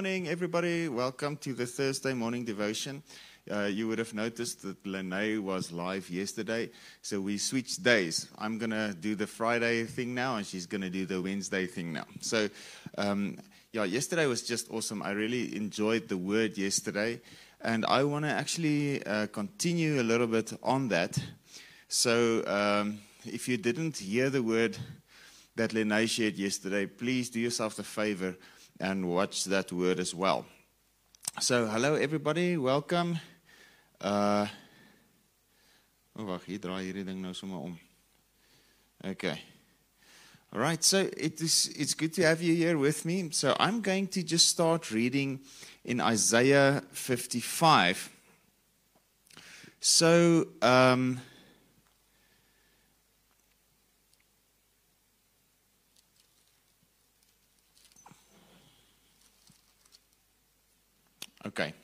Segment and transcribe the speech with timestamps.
[0.00, 0.88] Morning, everybody.
[0.88, 3.02] Welcome to the Thursday morning devotion.
[3.50, 6.70] Uh, you would have noticed that Lene was live yesterday,
[7.02, 8.26] so we switched days.
[8.38, 11.66] I'm going to do the Friday thing now, and she's going to do the Wednesday
[11.66, 12.06] thing now.
[12.20, 12.48] So,
[12.96, 13.36] um,
[13.74, 15.02] yeah, yesterday was just awesome.
[15.02, 17.20] I really enjoyed the word yesterday,
[17.60, 21.22] and I want to actually uh, continue a little bit on that.
[21.88, 24.78] So, um, if you didn't hear the word
[25.56, 28.34] that Lene shared yesterday, please do yourself the favor
[28.80, 30.46] and watch that word as well.
[31.40, 33.18] So, hello everybody, welcome.
[34.00, 34.46] Uh,
[36.18, 37.78] oh, hier draai hierdie ding nou sommer om.
[39.04, 39.38] Okay.
[40.52, 43.28] All right, so it is, it's good to have you here with me.
[43.30, 45.40] So I'm going to just start reading
[45.84, 48.10] in Isaiah 55.
[49.80, 51.20] So, um,
[61.46, 61.74] Okay.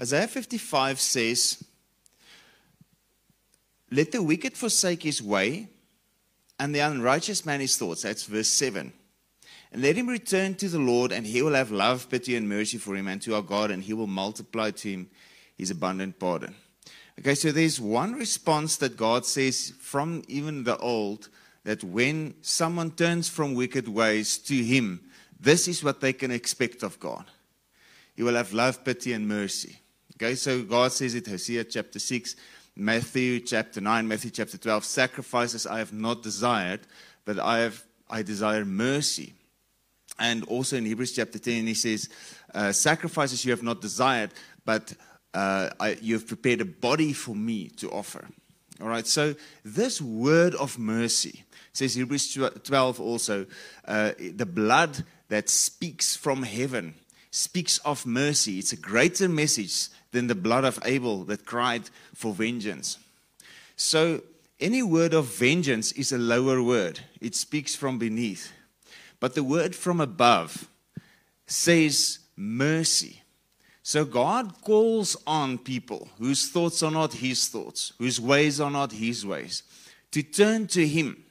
[0.00, 1.64] Isaiah 55 says,
[3.90, 5.68] Let the wicked forsake his way,
[6.58, 8.02] and the unrighteous man his thoughts.
[8.02, 8.92] That's verse 7.
[9.72, 12.78] And let him return to the Lord, and he will have love, pity, and mercy
[12.78, 15.10] for him, and to our God, and he will multiply to him
[15.56, 16.54] his abundant pardon.
[17.18, 21.28] Okay, so there's one response that God says from even the old
[21.64, 25.00] that when someone turns from wicked ways to him,
[25.40, 27.24] this is what they can expect of God.
[28.16, 29.76] He will have love, pity, and mercy.
[30.16, 32.34] Okay, so God says it, Hosea chapter 6,
[32.74, 36.80] Matthew chapter 9, Matthew chapter 12, sacrifices I have not desired,
[37.24, 39.34] but I have I desire mercy.
[40.18, 42.08] And also in Hebrews chapter 10, he says,
[42.54, 44.30] uh, sacrifices you have not desired,
[44.64, 44.94] but
[45.34, 48.26] uh, I, you have prepared a body for me to offer.
[48.80, 49.34] All right, so
[49.64, 53.46] this word of mercy says Hebrews 12 also,
[53.86, 56.94] uh, the blood that speaks from heaven
[57.36, 58.58] speaks of mercy.
[58.58, 62.98] It's a greater message than the blood of Abel that cried for vengeance.
[63.76, 64.22] So,
[64.58, 68.52] any word of vengeance is a lower word, it speaks from beneath.
[69.20, 70.68] But the word from above
[71.46, 73.22] says mercy.
[73.82, 78.92] So God calls on people whose thoughts are not his thoughts, whose ways are not
[78.92, 79.62] his ways,
[80.10, 81.22] to turn to him.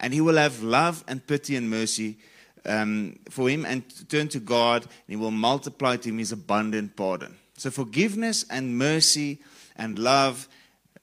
[0.00, 2.18] And he will have love and pity and mercy
[2.64, 6.96] um, for him and turn to God, and he will multiply to him his abundant
[6.96, 7.36] pardon.
[7.56, 9.40] So, forgiveness and mercy
[9.76, 10.48] and love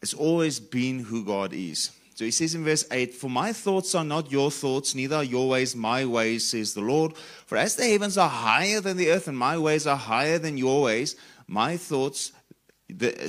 [0.02, 1.92] has always been who God is.
[2.20, 5.24] So he says in verse 8, For my thoughts are not your thoughts, neither are
[5.24, 7.16] your ways my ways, says the Lord.
[7.46, 10.58] For as the heavens are higher than the earth, and my ways are higher than
[10.58, 11.16] your ways,
[11.48, 12.34] my thoughts,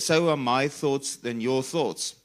[0.00, 2.16] so are my thoughts than your thoughts.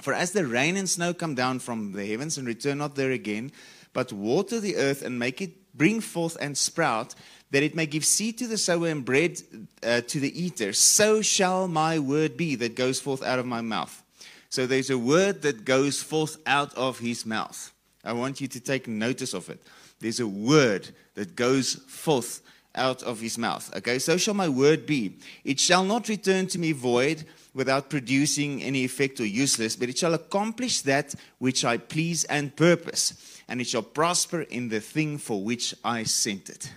[0.00, 3.10] For as the rain and snow come down from the heavens and return not there
[3.10, 3.52] again,
[3.92, 7.14] but water the earth and make it bring forth and sprout,
[7.50, 9.40] that it may give seed to the sower and bread
[9.82, 13.60] uh, to the eater, so shall my word be that goes forth out of my
[13.60, 14.02] mouth.
[14.48, 17.72] So there's a word that goes forth out of his mouth.
[18.04, 19.62] I want you to take notice of it.
[20.00, 22.42] There's a word that goes forth
[22.74, 23.74] out of his mouth.
[23.76, 25.16] Okay, so shall my word be.
[25.44, 27.24] It shall not return to me void
[27.54, 32.56] without producing any effect or useless, but it shall accomplish that which I please and
[32.56, 36.72] purpose and it shall prosper in the thing for which I sent it.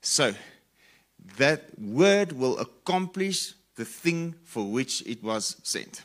[0.00, 0.32] So,
[1.38, 6.04] that word will accomplish the thing for which it was sent.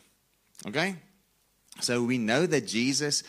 [0.65, 0.95] Okay?
[1.79, 3.21] So, we know that Jesus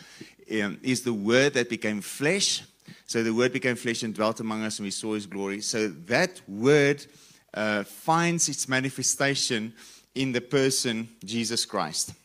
[0.51, 2.63] um, is the word that became flesh.
[3.05, 5.61] So, the word became flesh and dwelt among us, and we saw his glory.
[5.61, 7.05] So, that word
[7.53, 9.75] uh, finds its manifestation
[10.15, 12.15] in the person Jesus Christ.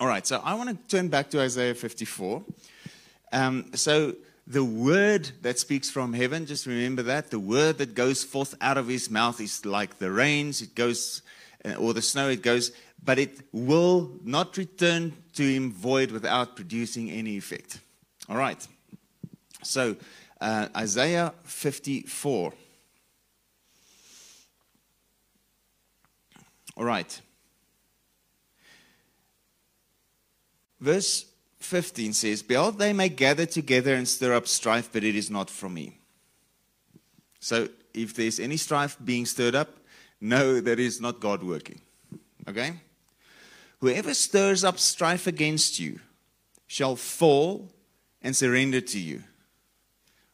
[0.00, 2.42] All right, so I want to turn back to Isaiah 54.
[3.32, 4.14] Um, so
[4.46, 8.78] the word that speaks from heaven, just remember that the word that goes forth out
[8.78, 11.22] of his mouth is like the rains, it goes,
[11.64, 16.54] uh, or the snow, it goes, but it will not return to him void without
[16.54, 17.80] producing any effect.
[18.28, 18.66] All right.
[19.62, 19.96] So,
[20.40, 22.52] uh, Isaiah 54.
[26.76, 27.20] All right.
[30.78, 31.24] Verse
[31.66, 35.50] 15 says, Behold, they may gather together and stir up strife, but it is not
[35.50, 35.98] from me.
[37.40, 39.76] So if there's any strife being stirred up,
[40.20, 41.80] know that is not God working.
[42.48, 42.74] Okay?
[43.80, 46.00] Whoever stirs up strife against you
[46.66, 47.70] shall fall
[48.22, 49.22] and surrender to you.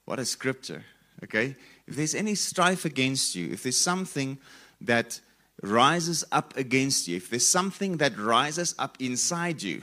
[0.05, 0.85] What a scripture.
[1.25, 1.57] Okay?
[1.87, 4.39] If there's any strife against you, if there's something
[4.81, 5.21] that
[5.63, 9.83] rises up against you, if there's something that rises up inside you,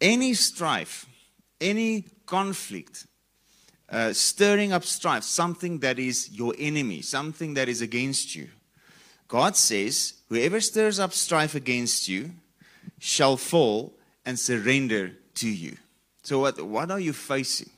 [0.00, 1.06] any strife,
[1.60, 3.06] any conflict,
[3.90, 8.48] uh, stirring up strife, something that is your enemy, something that is against you.
[9.26, 12.32] God says, Whoever stirs up strife against you
[12.98, 15.76] shall fall and surrender to you.
[16.22, 17.70] So, what, what are you facing?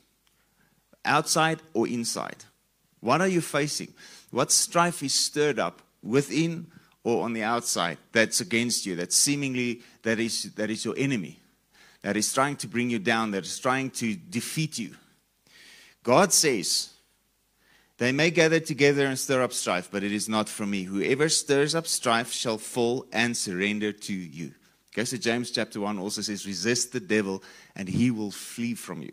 [1.05, 2.43] Outside or inside?
[2.99, 3.93] What are you facing?
[4.31, 6.67] What strife is stirred up within
[7.03, 11.39] or on the outside that's against you, that seemingly that is, that is your enemy,
[12.01, 14.95] that is trying to bring you down, that is trying to defeat you?
[16.03, 16.91] God says,
[17.97, 20.83] they may gather together and stir up strife, but it is not from me.
[20.83, 24.53] Whoever stirs up strife shall fall and surrender to you.
[24.91, 27.43] Okay, so James chapter 1 also says, resist the devil
[27.75, 29.11] and he will flee from you.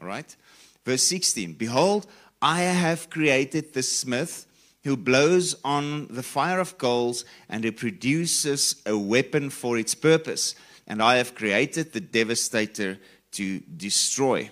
[0.00, 0.36] All right?
[0.84, 2.06] Verse 16 Behold,
[2.42, 4.46] I have created the smith
[4.84, 10.54] who blows on the fire of coals and who produces a weapon for its purpose.
[10.90, 12.98] And I have created the devastator
[13.30, 14.50] to destroy.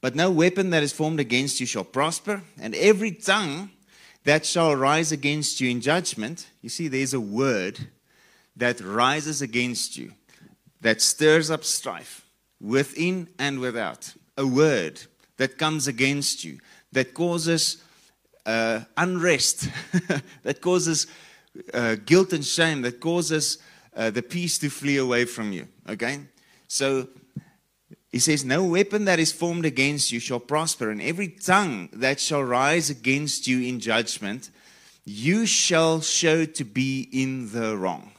[0.00, 3.70] But no weapon that is formed against you shall prosper, and every tongue
[4.22, 7.88] that shall rise against you in judgment, you see, there's a word
[8.54, 10.12] that rises against you,
[10.80, 12.24] that stirs up strife
[12.60, 14.14] within and without.
[14.36, 15.00] A word
[15.38, 16.60] that comes against you,
[16.92, 17.82] that causes
[18.46, 19.70] uh, unrest,
[20.44, 21.08] that causes
[21.74, 23.58] uh, guilt and shame, that causes
[23.98, 25.66] uh, the peace to flee away from you.
[25.88, 26.20] Okay?
[26.68, 27.08] So
[28.10, 32.20] he says, No weapon that is formed against you shall prosper, and every tongue that
[32.20, 34.50] shall rise against you in judgment,
[35.04, 38.12] you shall show to be in the wrong.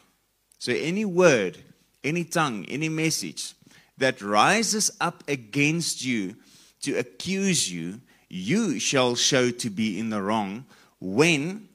[0.60, 1.58] So, any word,
[2.04, 3.54] any tongue, any message
[3.98, 6.36] that rises up against you
[6.82, 10.66] to accuse you, you shall show to be in the wrong
[11.00, 11.70] when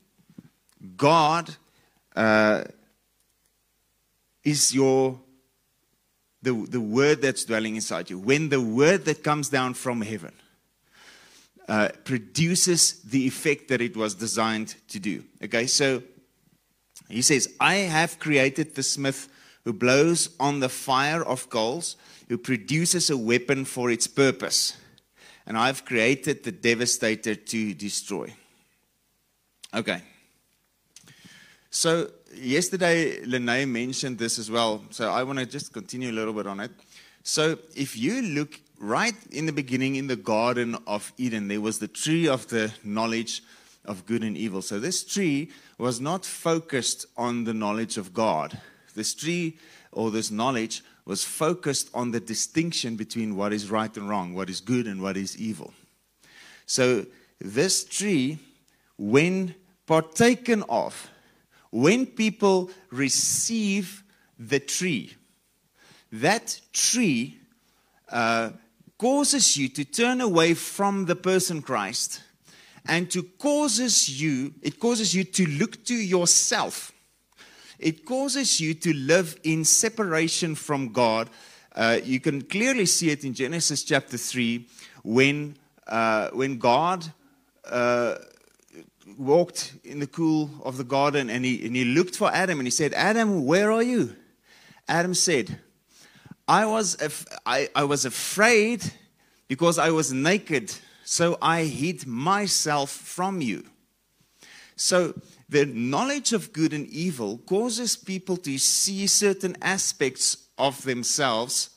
[0.97, 1.55] God
[2.15, 2.65] uh,
[4.45, 5.21] is your
[6.43, 10.33] the, the word that's dwelling inside you, when the word that comes down from heaven
[11.69, 15.25] uh, produces the effect that it was designed to do.
[15.43, 16.03] Okay, so
[17.09, 19.29] he says, I have created the smith
[19.65, 21.97] who blows on the fire of coals,
[22.29, 24.77] who produces a weapon for its purpose.
[25.47, 28.35] And I've created the devastator to destroy.
[29.73, 30.03] Okay.
[31.71, 36.33] So yesterday, Lene mentioned this as well, so I want to just continue a little
[36.33, 36.71] bit on it.
[37.23, 41.79] So, if you look right in the beginning in the Garden of Eden, there was
[41.79, 43.43] the tree of the knowledge
[43.85, 44.63] of good and evil.
[44.63, 48.61] So, this tree was not focused on the knowledge of God.
[48.95, 49.59] This tree
[49.93, 54.51] or this knowledge was focused on the distinction between what is right and wrong, what
[54.51, 55.73] is good and what is evil.
[56.67, 57.07] So,
[57.41, 58.39] this tree,
[58.97, 59.55] when
[59.87, 61.11] partaken of,
[61.75, 64.05] when people receive
[64.39, 65.13] the tree,
[66.13, 67.37] that tree
[68.13, 68.51] uh,
[68.97, 72.23] causes you to turn away from the person Christ
[72.87, 76.93] and to causes you, it causes you to look to yourself.
[77.81, 81.29] It causes you to live in separation from God.
[81.75, 84.65] Uh, you can clearly see it in Genesis chapter 3
[85.03, 85.57] when,
[85.89, 87.05] uh, when God
[87.69, 88.15] uh,
[89.19, 92.67] walked in the cool of the garden and he, and he looked for Adam and
[92.67, 94.15] he said, Adam, where are you?
[94.89, 95.59] Adam said,
[96.47, 98.85] I was, af- I, I was afraid
[99.49, 103.65] because I was naked, so I hid myself from you.
[104.77, 105.15] So,
[105.49, 111.71] the knowledge of good and evil causes people to see certain aspects of themselves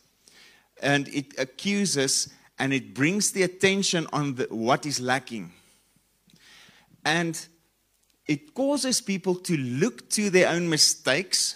[0.82, 2.30] and it accuses
[2.60, 5.52] and it brings the attention on the, what is lacking.
[7.08, 7.40] And
[8.28, 11.56] it causes people to look to their own mistakes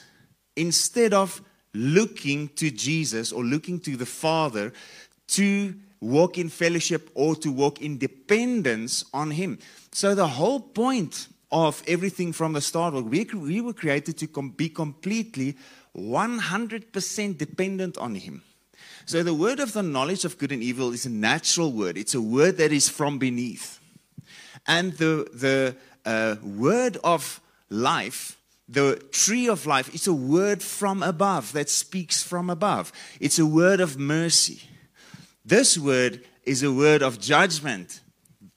[0.56, 1.42] instead of
[1.74, 4.72] looking to Jesus or looking to the Father
[5.28, 9.60] to walk in fellowship or to walk in dependence on Him.
[9.92, 14.52] So, the whole point of everything from the start we, we were created to com-
[14.52, 15.58] be completely
[15.98, 18.42] 100% dependent on Him.
[19.06, 22.16] So, the word of the knowledge of good and evil is a natural word, it's
[22.16, 23.81] a word that is from beneath.
[24.68, 25.76] And the, the
[26.06, 28.38] uh, word of life,
[28.70, 32.92] the tree of life, it's a word from above that speaks from above.
[33.20, 34.62] It's a word of mercy.
[35.44, 38.02] This word is a word of judgment,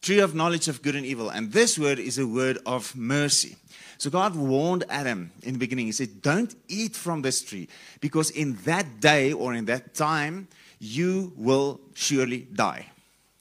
[0.02, 1.30] tree of knowledge of good and evil.
[1.30, 3.56] And this word is a word of mercy.
[3.99, 5.87] So God warned Adam in the beginning.
[5.87, 7.68] He said, Don't eat from this tree,
[8.00, 12.87] because in that day or in that time, you will surely die.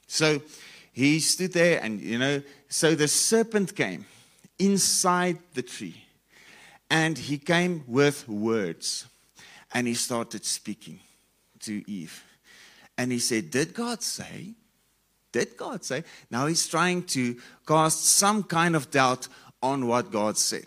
[0.06, 0.40] So
[0.94, 4.06] he stood there and, you know, so the serpent came
[4.60, 6.04] inside the tree
[6.88, 9.06] and he came with words
[9.72, 11.00] and he started speaking
[11.58, 12.22] to Eve.
[12.96, 14.52] And he said, Did God say?
[15.32, 16.04] Did God say?
[16.30, 17.36] Now he's trying to
[17.66, 19.26] cast some kind of doubt
[19.60, 20.64] on what God said.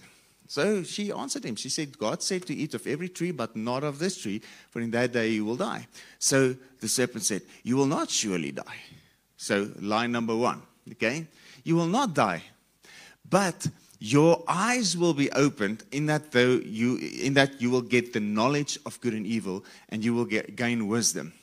[0.49, 1.55] So she answered him.
[1.55, 4.41] She said, God said to eat of every tree, but not of this tree,
[4.71, 5.87] for in that day you will die.
[6.19, 8.81] So the serpent said, You will not surely die.
[9.37, 11.27] So, line number one, okay?
[11.63, 12.43] You will not die,
[13.29, 13.67] but
[13.99, 18.19] your eyes will be opened in that though you in that you will get the
[18.19, 21.33] knowledge of good and evil and you will get, gain wisdom.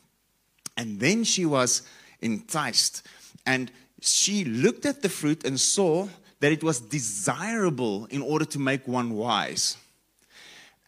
[0.76, 1.82] And then she was
[2.20, 3.06] enticed
[3.46, 3.70] and
[4.00, 6.08] she looked at the fruit and saw
[6.40, 9.76] that it was desirable in order to make one wise.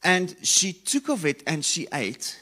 [0.04, 2.38] And she took of it and she ate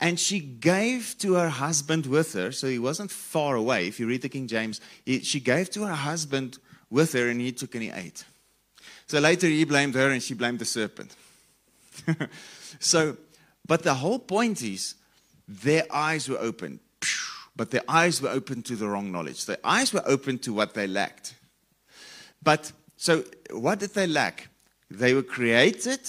[0.00, 4.06] and she gave to her husband with her so he wasn't far away if you
[4.06, 4.80] read the king james
[5.22, 8.24] she gave to her husband with her and he took and he ate
[9.10, 11.16] so later he blamed her and she blamed the serpent.
[12.78, 13.16] so,
[13.66, 14.94] but the whole point is
[15.48, 16.78] their eyes were open,
[17.56, 19.46] but their eyes were open to the wrong knowledge.
[19.46, 21.34] Their eyes were open to what they lacked.
[22.40, 24.48] But so, what did they lack?
[24.88, 26.08] They were created,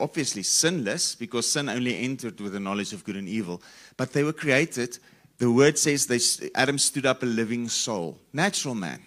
[0.00, 3.62] obviously sinless, because sin only entered with the knowledge of good and evil.
[3.96, 4.98] But they were created,
[5.38, 6.20] the word says they,
[6.54, 9.00] Adam stood up a living soul, natural man.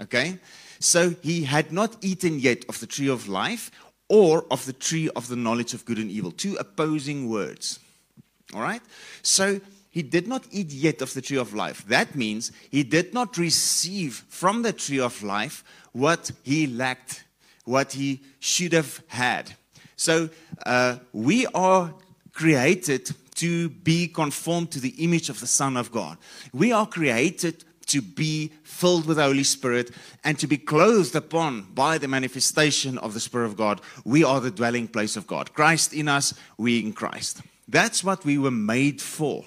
[0.00, 0.38] Okay?
[0.80, 3.70] So he had not eaten yet of the tree of life
[4.08, 6.30] or of the tree of the knowledge of good and evil.
[6.30, 7.80] Two opposing words.
[8.54, 8.82] All right?
[9.22, 11.84] So he did not eat yet of the tree of life.
[11.88, 17.24] That means he did not receive from the tree of life what he lacked,
[17.64, 19.54] what he should have had.
[19.98, 20.30] So
[20.64, 21.92] uh, we are
[22.32, 26.18] created to be conformed to the image of the Son of God.
[26.54, 29.90] We are created to be filled with the Holy Spirit
[30.22, 33.80] and to be clothed upon by the manifestation of the Spirit of God.
[34.04, 35.52] We are the dwelling place of God.
[35.52, 37.42] Christ in us, we in Christ.
[37.66, 39.44] That's what we were made for.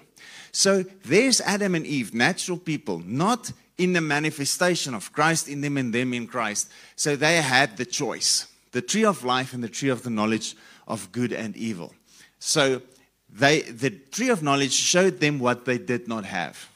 [0.51, 5.77] So there's Adam and Eve, natural people, not in the manifestation of Christ in them
[5.77, 6.69] and them in Christ.
[6.97, 10.55] So they had the choice the tree of life and the tree of the knowledge
[10.87, 11.93] of good and evil.
[12.39, 12.81] So
[13.29, 16.67] they, the tree of knowledge showed them what they did not have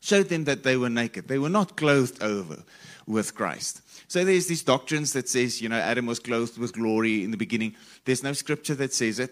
[0.00, 1.28] showed them that they were naked.
[1.28, 2.62] They were not clothed over
[3.06, 3.82] with Christ.
[4.08, 7.36] So there's these doctrines that says, you know, Adam was clothed with glory in the
[7.36, 7.76] beginning.
[8.04, 9.30] There's no scripture that says it.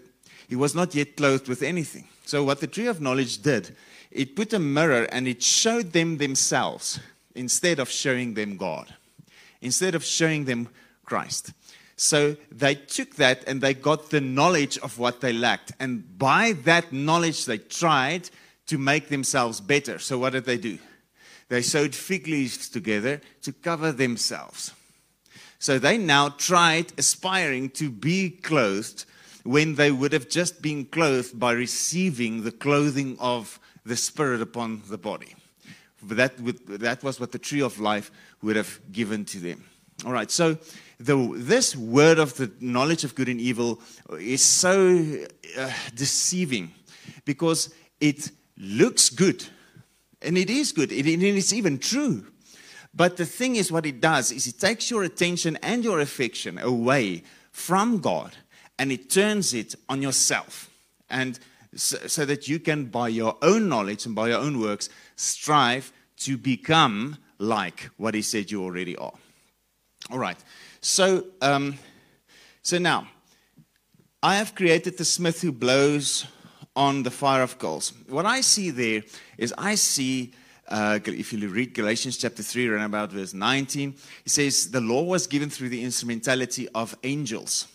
[0.48, 2.06] He was not yet clothed with anything.
[2.24, 3.74] So what the tree of knowledge did,
[4.10, 7.00] it put a mirror and it showed them themselves
[7.34, 8.94] instead of showing them God,
[9.60, 10.68] instead of showing them
[11.04, 11.52] Christ.
[11.98, 15.72] So they took that and they got the knowledge of what they lacked.
[15.80, 18.30] And by that knowledge, they tried
[18.68, 19.98] to make themselves better.
[19.98, 20.78] So, what did they do?
[21.48, 24.72] They sewed fig leaves together to cover themselves.
[25.58, 29.04] So, they now tried aspiring to be clothed
[29.42, 34.82] when they would have just been clothed by receiving the clothing of the Spirit upon
[34.88, 35.34] the body.
[36.04, 39.64] That, would, that was what the tree of life would have given to them.
[40.04, 40.58] All right, so
[41.00, 43.80] the, this word of the knowledge of good and evil
[44.18, 45.26] is so
[45.58, 46.72] uh, deceiving
[47.24, 49.44] because it looks good.
[50.22, 50.92] And it is good.
[50.92, 52.26] It, it is even true.
[52.94, 56.58] But the thing is, what it does is it takes your attention and your affection
[56.58, 58.36] away from God
[58.78, 60.70] and it turns it on yourself.
[61.10, 61.38] And
[61.74, 65.92] so, so, that you can, by your own knowledge and by your own works, strive
[66.18, 69.12] to become like what He said you already are.
[70.10, 70.38] All right.
[70.80, 71.78] So, um,
[72.62, 73.08] so now,
[74.22, 76.26] I have created the smith who blows
[76.74, 77.92] on the fire of coals.
[78.08, 79.02] What I see there
[79.36, 80.32] is I see,
[80.66, 85.02] uh, if you read Galatians chapter 3, around about verse 19, it says, The law
[85.02, 87.68] was given through the instrumentality of angels,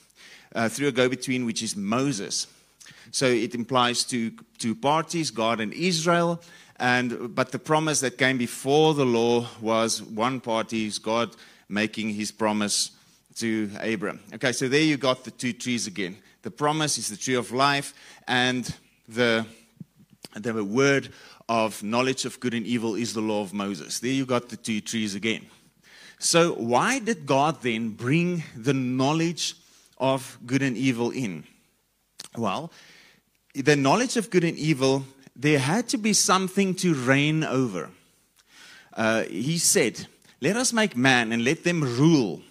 [0.56, 2.48] uh, through a go between, which is Moses.
[3.12, 6.42] So it implies two, two parties, God and Israel.
[6.78, 11.36] And, but the promise that came before the law was one party, God
[11.70, 12.92] making his promise
[13.36, 14.20] to Abram.
[14.34, 16.18] Okay, so there you got the two trees again.
[16.44, 17.94] The promise is the tree of life,
[18.28, 18.74] and
[19.08, 19.46] the,
[20.36, 21.10] the word
[21.50, 24.00] of knowledge of good and evil is the law of Moses.
[24.00, 25.46] There you got the two trees again.
[26.20, 29.56] So, why did God then bring the knowledge
[29.98, 31.44] of good and evil in?
[32.38, 32.72] Well,
[33.54, 35.06] the knowledge of good and evil,
[35.36, 37.90] there had to be something to reign over.
[38.94, 40.08] Uh, he said,
[40.44, 42.42] Let us make man and let them rule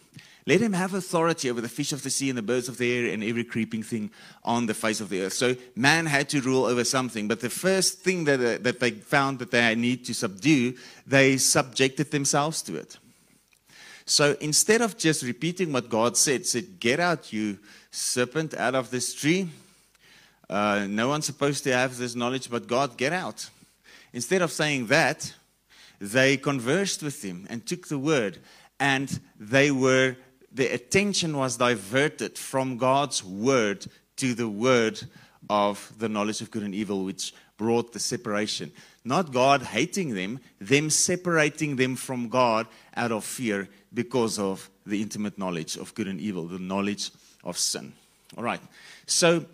[0.45, 2.93] let him have authority over the fish of the sea and the birds of the
[2.93, 4.11] air and every creeping thing
[4.45, 5.35] on the face of the earth.
[5.35, 7.29] So man had to rule over something.
[7.29, 10.75] But the first thing that, uh, that they found that they need to subdue,
[11.07, 12.99] they subjected themselves to it.
[14.05, 17.59] So instead of just repeating what God said, said, Get out, you
[17.93, 19.49] serpent, out of this tree.
[20.51, 23.49] Uh, no one's supposed to have this knowledge but God, get out.
[24.13, 25.33] instead of saying that,
[26.03, 28.39] they conversed with him and took the word,
[28.81, 30.17] and they were
[30.51, 35.01] their attention was diverted from God's word to the word
[35.49, 38.73] of the knowledge of good and evil, which brought the separation.
[39.05, 42.67] Not God hating them, them separating them from God
[42.97, 47.13] out of fear because of the intimate knowledge of good and evil, the knowledge
[47.45, 47.93] of sin.
[48.37, 48.61] All right.
[49.07, 49.47] So,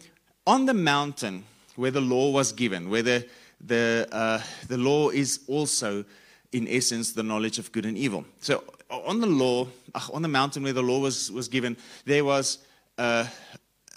[0.47, 1.45] on the mountain
[1.77, 3.29] where the law was given, where the,
[3.61, 6.05] the, uh, the law is also,
[6.53, 8.25] in essence, the knowledge of good and evil.
[8.41, 9.69] So, on the law,
[10.13, 11.77] on the mountain where the law was, was given,
[12.07, 12.59] there was
[12.97, 13.27] uh,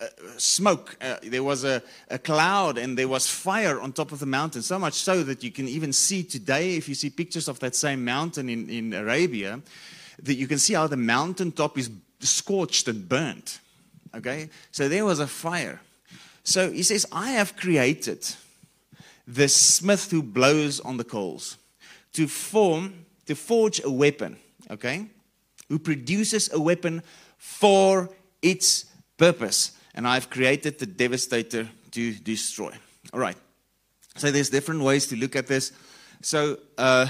[0.02, 0.06] uh,
[0.38, 4.26] smoke, uh, there was a, a cloud, and there was fire on top of the
[4.26, 4.62] mountain.
[4.62, 7.76] So much so that you can even see today, if you see pictures of that
[7.76, 9.62] same mountain in, in Arabia,
[10.24, 11.90] that you can see how the mountain top is
[12.20, 13.60] scorched and burnt.
[14.14, 14.50] Okay?
[14.72, 15.80] So there was a fire.
[16.44, 18.28] So he says, I have created
[19.28, 21.58] the smith who blows on the coals
[22.14, 24.38] to form, to forge a weapon
[24.72, 25.08] okay,
[25.70, 27.04] who produces a weapon
[27.38, 28.10] for
[28.42, 28.86] its
[29.18, 29.72] purpose.
[29.94, 32.74] And I've created the devastator to destroy.
[33.14, 33.38] All right.
[34.16, 35.72] So there's different ways to look at this.
[36.22, 37.08] So uh,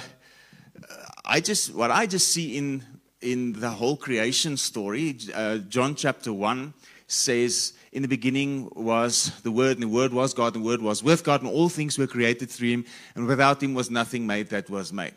[1.25, 2.83] I just what I just see in
[3.21, 6.73] in the whole creation story, uh, John chapter one
[7.05, 10.81] says, "In the beginning was the Word, and the Word was God, and the Word
[10.81, 14.25] was with God, and all things were created through Him, and without Him was nothing
[14.25, 15.13] made that was made."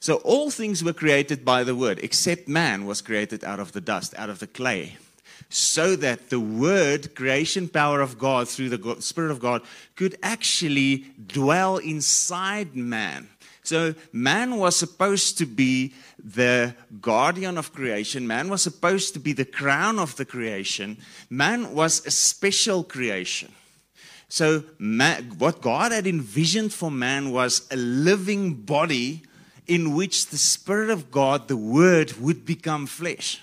[0.00, 3.82] So all things were created by the word, except man was created out of the
[3.82, 4.96] dust, out of the clay.
[5.50, 9.62] So that the word, creation power of God through the Spirit of God,
[9.96, 13.28] could actually dwell inside man.
[13.62, 18.26] So man was supposed to be the guardian of creation.
[18.26, 20.98] Man was supposed to be the crown of the creation.
[21.28, 23.52] Man was a special creation.
[24.28, 29.22] So, man, what God had envisioned for man was a living body
[29.66, 33.40] in which the Spirit of God, the Word, would become flesh.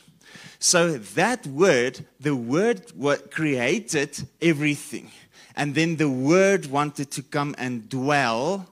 [0.60, 5.12] So that Word, the Word created everything.
[5.56, 8.68] And then the Word wanted to come and dwell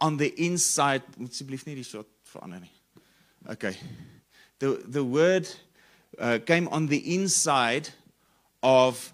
[0.00, 1.02] on the inside.
[3.48, 3.76] Okay.
[4.58, 5.48] The, the Word
[6.18, 7.88] uh, came on the inside
[8.62, 9.12] of,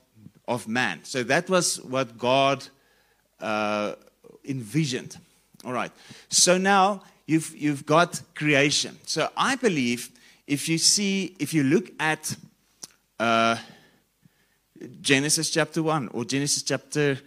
[0.49, 1.01] of man.
[1.05, 2.67] So that was what God
[3.41, 3.95] uh,
[4.45, 5.17] envisioned.
[5.65, 5.93] All right.
[6.29, 8.99] So now you've, you've got creation.
[9.07, 10.11] So I believe
[10.47, 12.37] if you see, if you look at
[13.19, 13.57] uh,
[15.01, 17.19] Genesis chapter 1 or Genesis chapter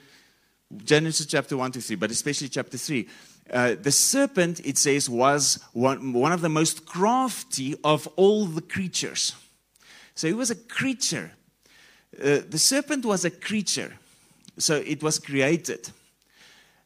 [0.77, 3.07] Genesis chapter 1 to 3, but especially chapter 3.
[3.51, 8.61] Uh, the serpent, it says, was one, one of the most crafty of all the
[8.61, 9.35] creatures.
[10.13, 11.31] So he was a creature.
[12.15, 13.93] Uh, the serpent was a creature.
[14.57, 15.89] So it was created.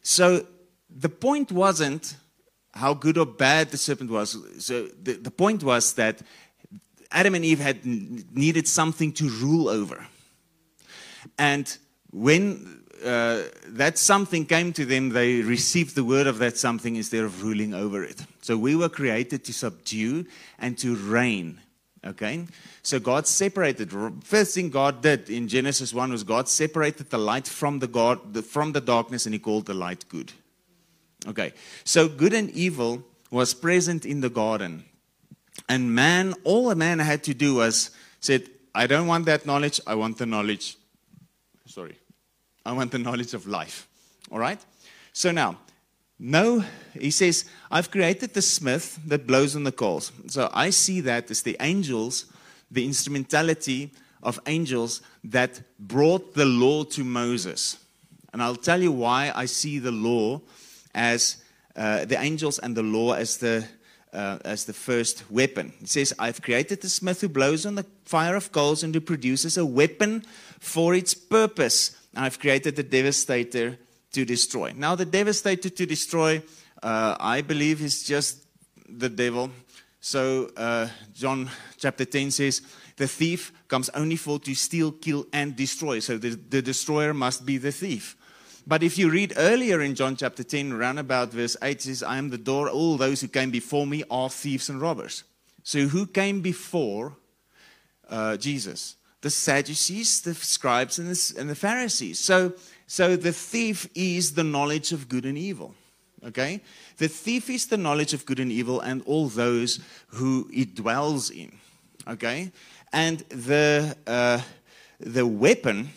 [0.02, 0.46] So
[0.90, 2.16] the point wasn't
[2.74, 4.38] how good or bad the serpent was.
[4.60, 6.22] So the, the point was that
[7.12, 10.06] Adam and Eve had needed something to rule over.
[11.38, 11.78] And
[12.12, 17.24] when uh, that something came to them, they received the word of that something instead
[17.24, 18.26] of ruling over it.
[18.42, 20.26] So we were created to subdue
[20.60, 21.60] and to reign.
[22.06, 22.46] Okay?
[22.82, 23.92] So God separated.
[24.24, 28.46] First thing God did in Genesis 1 was God separated the light from the, God,
[28.46, 30.32] from the darkness and he called the light good.
[31.28, 31.54] Okay,
[31.86, 34.84] so good and evil was present in the garden.
[35.70, 38.44] And man, all a man had to do was said,
[38.76, 40.78] I don't want that knowledge, I want the knowledge.
[41.66, 41.98] Sorry.
[42.66, 43.88] I want the knowledge of life.
[44.32, 44.60] All right?
[45.12, 45.58] So now,
[46.20, 50.12] no, he says, I've created the smith that blows on the coals.
[50.28, 52.26] So I see that as the angels,
[52.72, 57.78] the instrumentality of angels that brought the law to Moses.
[58.32, 60.42] And I'll tell you why I see the law
[60.96, 61.44] as
[61.76, 63.66] uh, the angels and the law as the
[64.14, 65.74] uh, as the first weapon.
[65.82, 69.02] It says, I've created the smith who blows on the fire of coals and who
[69.02, 70.24] produces a weapon
[70.60, 71.98] for its purpose.
[72.16, 73.78] I've created the devastator
[74.12, 74.74] to destroy.
[74.76, 76.42] Now, the devastator to destroy,
[76.82, 78.46] uh, I believe, is just
[78.88, 79.50] the devil.
[80.00, 82.62] So, uh, John chapter 10 says,
[82.98, 86.00] The thief comes only for to steal, kill, and destroy.
[86.00, 88.16] So, the, the destroyer must be the thief.
[88.66, 92.04] But if you read earlier in John chapter 10, around about verse 8, it says,
[92.04, 92.70] I am the door.
[92.70, 95.24] All those who came before me are thieves and robbers.
[95.64, 97.18] So who came before
[98.10, 98.96] uh, Jesus?
[99.24, 102.20] The Sadducees, the scribes, and the, and the Pharisees.
[102.20, 102.54] So,
[102.88, 105.74] so the thief is the knowledge of good and evil.
[106.24, 106.62] Okay?
[106.98, 111.32] The thief is the knowledge of good and evil and all those who it dwells
[111.32, 111.52] in.
[112.08, 112.52] Okay?
[112.92, 114.42] And the, uh,
[115.00, 115.90] the weapon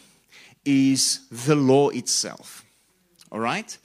[0.65, 2.65] is the law itself.
[3.31, 3.77] All right?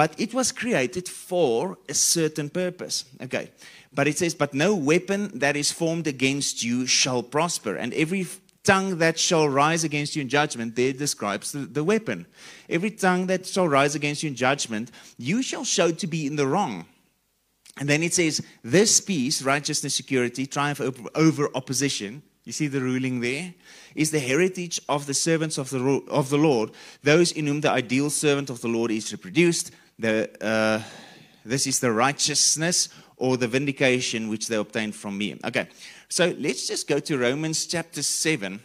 [0.00, 3.04] but it was created for a certain purpose.
[3.20, 3.50] Okay.
[3.92, 8.26] But it says, But no weapon that is formed against you shall prosper, and every
[8.62, 12.26] tongue that shall rise against you in judgment, there describes the, the weapon.
[12.68, 16.36] Every tongue that shall rise against you in judgment, you shall show to be in
[16.36, 16.86] the wrong.
[17.78, 20.80] And then it says, This peace, righteousness, security, triumph
[21.14, 22.22] over, opposition.
[22.44, 23.54] You see the ruling there?
[23.94, 26.70] Is the heritage of the servants of the, of the Lord,
[27.02, 29.72] those in whom the ideal servant of the Lord is reproduced.
[29.98, 30.82] The, uh,
[31.44, 35.38] this is the righteousness or the vindication which they obtained from me.
[35.44, 35.68] Okay,
[36.10, 38.60] so let's just go to Romans chapter 7.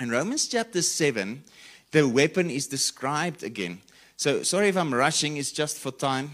[0.00, 1.42] In Romans chapter 7,
[1.90, 3.80] the weapon is described again.
[4.16, 6.30] So, sorry if I'm rushing, it's just for time.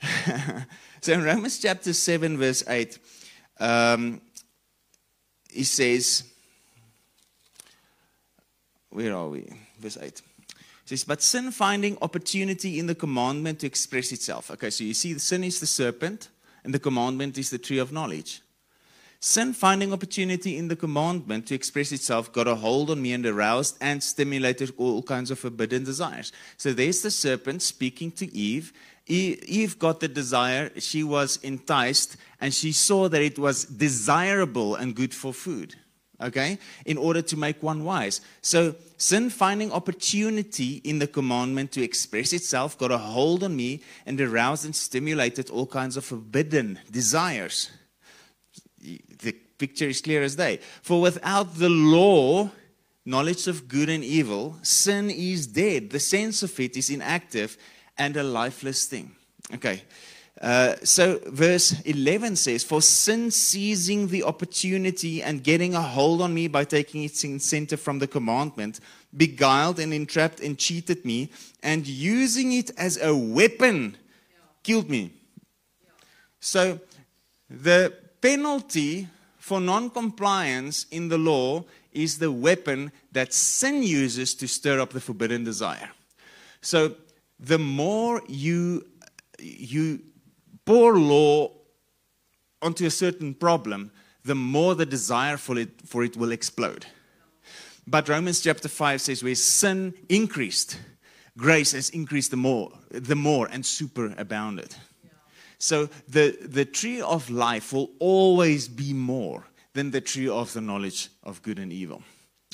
[1.00, 2.98] so, in Romans chapter 7, verse 8,
[3.58, 4.20] um,
[5.50, 6.24] he says,
[8.90, 9.50] Where are we?
[9.80, 10.22] Verse 8
[10.96, 14.50] says, But sin finding opportunity in the commandment to express itself.
[14.50, 16.28] Okay, so you see, the sin is the serpent
[16.64, 18.42] and the commandment is the tree of knowledge.
[19.24, 23.24] Sin finding opportunity in the commandment to express itself got a hold on me and
[23.24, 26.32] aroused and stimulated all kinds of forbidden desires.
[26.56, 28.72] So there's the serpent speaking to Eve.
[29.06, 34.92] Eve got the desire, she was enticed, and she saw that it was desirable and
[34.92, 35.76] good for food
[36.20, 38.20] okay, in order to make one wise.
[38.42, 43.82] So, sin finding opportunity in the commandment to express itself got a hold on me
[44.06, 47.70] and aroused and stimulated all kinds of forbidden desires.
[49.62, 50.58] Picture is clear as day.
[50.82, 52.50] For without the law,
[53.04, 55.90] knowledge of good and evil, sin is dead.
[55.90, 57.56] The sense of it is inactive
[57.96, 59.14] and a lifeless thing.
[59.54, 59.82] Okay.
[60.40, 66.34] Uh, so, verse 11 says, For sin seizing the opportunity and getting a hold on
[66.34, 68.80] me by taking its incentive from the commandment,
[69.16, 71.30] beguiled and entrapped and cheated me,
[71.62, 73.96] and using it as a weapon,
[74.64, 75.12] killed me.
[76.40, 76.80] So,
[77.48, 79.06] the penalty
[79.42, 84.90] for non compliance in the law is the weapon that sin uses to stir up
[84.90, 85.90] the forbidden desire.
[86.60, 86.94] So,
[87.40, 88.86] the more you
[89.40, 89.98] you
[90.64, 91.50] pour law
[92.62, 93.90] onto a certain problem,
[94.24, 96.86] the more the desire for it, for it will explode.
[97.84, 100.78] But Romans chapter 5 says, where sin increased,
[101.36, 104.76] grace has increased the more, the more and superabounded.
[105.62, 109.44] So the, the tree of life will always be more
[109.74, 112.02] than the tree of the knowledge of good and evil.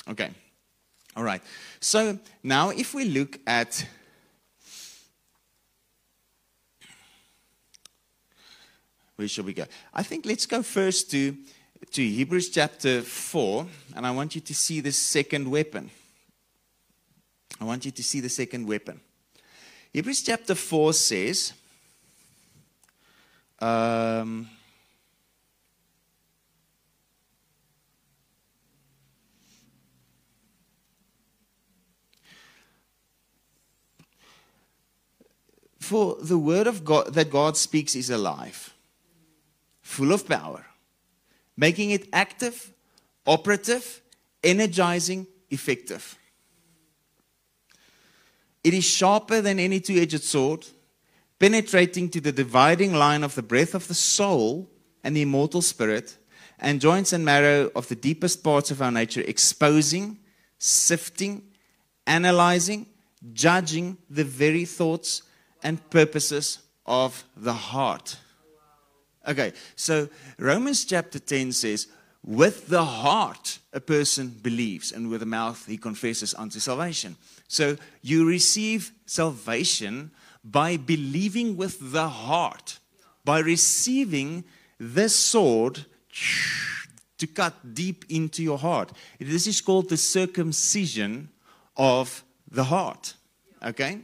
[0.07, 0.29] Okay.
[1.17, 1.41] All right.
[1.79, 3.83] So now if we look at
[9.15, 9.65] Where shall we go?
[9.91, 11.35] I think let's go first to,
[11.91, 15.89] to Hebrews chapter 4, and I want you to see the second weapon.
[17.59, 19.01] I want you to see the second weapon.
[19.91, 21.51] Hebrews chapter 4 says,
[23.61, 24.49] um,
[35.89, 38.75] For the word of God that God speaks is alive
[39.81, 40.63] full of power,
[41.57, 42.71] making it active,
[43.25, 43.99] operative,
[44.43, 46.15] energizing, effective.
[48.63, 50.67] It is sharper than any two edged sword,
[51.39, 54.69] penetrating to the dividing line of the breath of the soul
[55.03, 56.17] and the immortal spirit,
[56.59, 60.17] and joints and marrow of the deepest parts of our nature, exposing,
[60.57, 61.41] sifting,
[62.05, 62.85] analyzing,
[63.33, 65.23] judging the very thoughts
[65.63, 68.17] and purposes of the heart.
[69.27, 71.87] Okay, so Romans chapter 10 says,
[72.25, 77.15] with the heart a person believes, and with the mouth he confesses unto salvation.
[77.47, 80.11] So you receive salvation
[80.51, 82.79] by believing with the heart,
[83.25, 84.43] by receiving
[84.79, 85.85] this sword
[87.17, 88.91] to cut deep into your heart.
[89.19, 91.29] This is called the circumcision
[91.75, 93.13] of the heart.
[93.63, 93.99] Okay?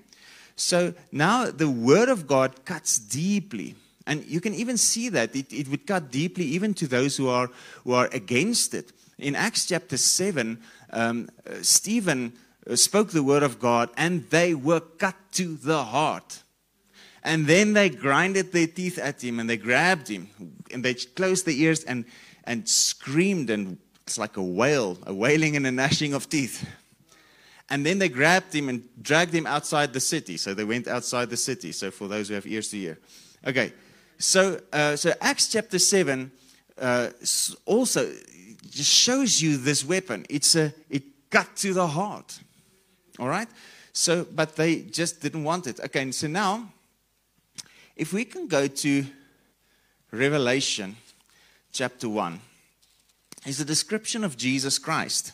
[0.56, 3.76] So now the word of God cuts deeply
[4.08, 7.28] and you can even see that it, it would cut deeply even to those who
[7.28, 7.50] are,
[7.84, 8.92] who are against it.
[9.18, 10.60] In Acts chapter 7,
[10.92, 12.34] um, uh, Stephen
[12.74, 16.42] spoke the word of God and they were cut to the heart.
[17.24, 20.30] And then they grinded their teeth at him and they grabbed him
[20.72, 22.06] and they closed their ears and,
[22.44, 26.68] and screamed and it's like a wail, a wailing and a gnashing of teeth.
[27.70, 30.38] And then they grabbed him and dragged him outside the city.
[30.38, 31.72] So they went outside the city.
[31.72, 33.00] So for those who have ears to hear.
[33.48, 33.74] Okay,
[34.20, 36.32] so, uh, so Acts chapter 7
[36.80, 37.10] uh,
[37.66, 38.12] also
[38.70, 40.26] just shows you this weapon.
[40.30, 42.40] It's a, it cut to the heart.
[43.20, 43.48] All right?
[43.94, 45.80] So, but they just didn't want it.
[45.80, 46.70] Okay, so now
[47.96, 49.06] if we can go to
[50.12, 50.98] Revelation
[51.72, 52.40] chapter 1,
[53.46, 55.32] is a description of Jesus Christ.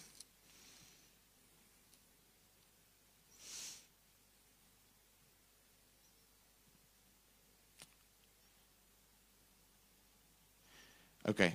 [11.28, 11.54] Okay.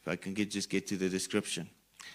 [0.00, 1.68] If I can get, just get to the description.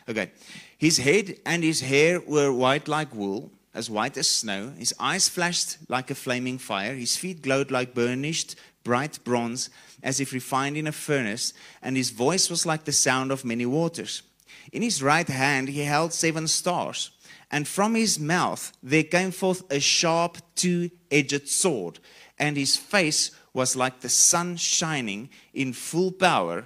[0.08, 0.32] Okay.
[0.78, 4.74] His head and his hair were white like wool, as white as snow.
[4.78, 6.94] His eyes flashed like a flaming fire.
[6.94, 9.70] His feet glowed like burnished, bright bronze,
[10.02, 11.54] as if refined in a furnace.
[11.82, 14.24] And his voice was like the sound of many waters.
[14.72, 17.12] In his right hand he held seven stars.
[17.50, 22.00] And from his mouth there came forth a sharp two edged sword.
[22.38, 26.66] And his face was like the sun shining in full power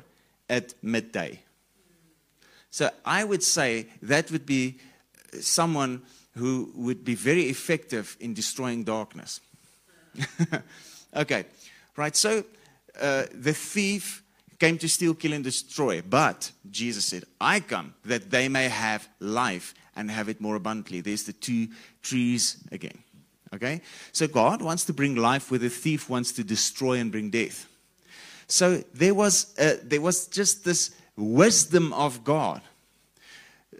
[0.50, 1.42] at midday.
[2.70, 4.80] So I would say that would be
[5.40, 6.02] someone
[6.36, 9.42] who would be very effective in destroying darkness.
[11.16, 11.46] okay,
[11.96, 12.16] right.
[12.16, 12.44] So
[13.00, 14.24] uh, the thief
[14.60, 16.02] came to steal, kill, and destroy.
[16.02, 21.02] But Jesus said, I come that they may have life and have it more abundantly.
[21.02, 21.68] There's the two
[22.02, 22.98] trees again.
[23.54, 23.82] Okay?
[24.12, 27.68] So God wants to bring life where the thief wants to destroy and bring death.
[28.48, 32.62] So there was, uh, there was just this wisdom of God.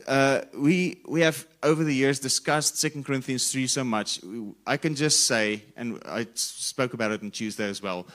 [0.08, 4.20] Uh, we, we have over the years discussed 2 Corinthians 3 so much.
[4.66, 8.08] I can just say, and I spoke about it on Tuesday as well.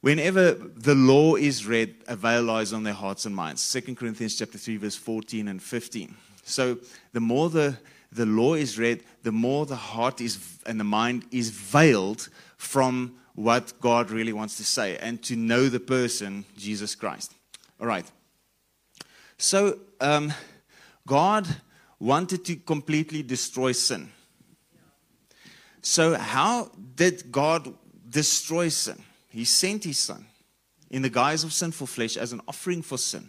[0.00, 3.72] Whenever the law is read, a veil lies on their hearts and minds.
[3.72, 6.14] 2 Corinthians chapter 3, verse 14 and 15.
[6.44, 6.78] So
[7.12, 7.78] the more the,
[8.12, 13.14] the law is read, the more the heart is and the mind is veiled from
[13.34, 17.32] what God really wants to say and to know the person, Jesus Christ.
[17.80, 18.04] All right.
[19.38, 20.32] So, um,
[21.06, 21.46] God
[21.98, 24.10] wanted to completely destroy sin.
[25.82, 27.74] So, how did God
[28.08, 29.02] destroy sin?
[29.28, 30.26] He sent his son
[30.90, 33.28] in the guise of sinful flesh as an offering for sin.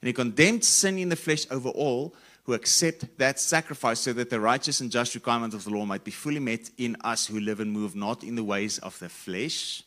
[0.00, 2.14] And he condemned sin in the flesh over all
[2.44, 6.04] who accept that sacrifice so that the righteous and just requirement of the law might
[6.04, 9.08] be fully met in us who live and move not in the ways of the
[9.08, 9.84] flesh,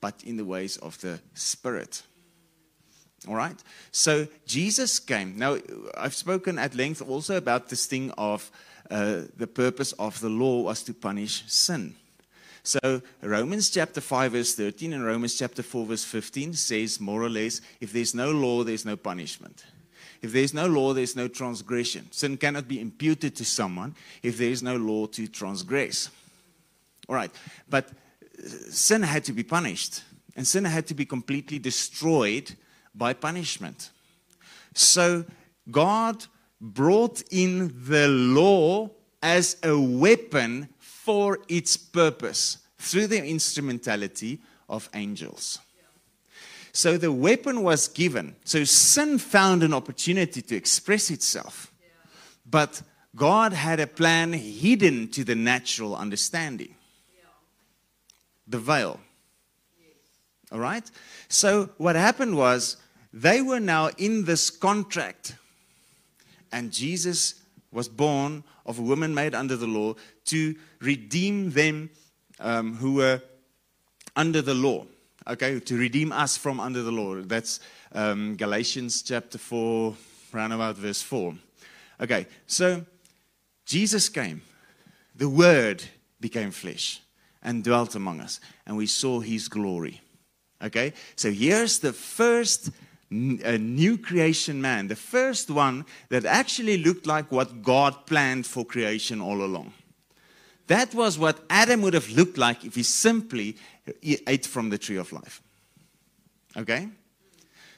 [0.00, 2.02] but in the ways of the Spirit.
[3.28, 3.56] All right?
[3.92, 5.38] So Jesus came.
[5.38, 5.58] Now,
[5.96, 8.50] I've spoken at length also about this thing of
[8.90, 11.94] uh, the purpose of the law was to punish sin.
[12.62, 17.30] So Romans chapter 5 verse 13 and Romans chapter 4 verse 15 says more or
[17.30, 19.64] less if there's no law there's no punishment.
[20.22, 22.10] If there's no law, there's no transgression.
[22.12, 26.10] Sin cannot be imputed to someone if there is no law to transgress.
[27.08, 27.30] All right.
[27.68, 30.02] But uh, sin had to be punished,
[30.36, 32.54] and sin had to be completely destroyed
[32.94, 33.90] by punishment.
[34.74, 35.24] So
[35.70, 36.26] God
[36.60, 38.90] brought in the law
[39.22, 45.58] as a weapon for its purpose through the instrumentality of angels.
[46.72, 48.36] So the weapon was given.
[48.44, 51.72] So sin found an opportunity to express itself.
[52.48, 52.82] But
[53.16, 56.74] God had a plan hidden to the natural understanding
[58.46, 59.00] the veil.
[60.52, 60.88] All right?
[61.28, 62.76] So what happened was
[63.12, 65.36] they were now in this contract,
[66.52, 67.34] and Jesus
[67.72, 69.94] was born of a woman made under the law
[70.26, 71.90] to redeem them
[72.40, 73.22] um, who were
[74.16, 74.84] under the law
[75.26, 77.16] okay, to redeem us from under the law.
[77.16, 77.60] That's
[77.92, 79.94] um, Galatians chapter 4,
[80.32, 81.34] round about verse 4.
[82.00, 82.84] Okay, so
[83.64, 84.42] Jesus came,
[85.14, 85.82] the Word
[86.20, 87.00] became flesh
[87.42, 90.00] and dwelt among us, and we saw his glory.
[90.62, 92.70] Okay, so here's the first
[93.10, 98.64] a new creation man, the first one that actually looked like what God planned for
[98.64, 99.72] creation all along.
[100.68, 103.56] That was what Adam would have looked like if he simply
[104.02, 105.42] ate from the tree of life.
[106.56, 106.88] Okay?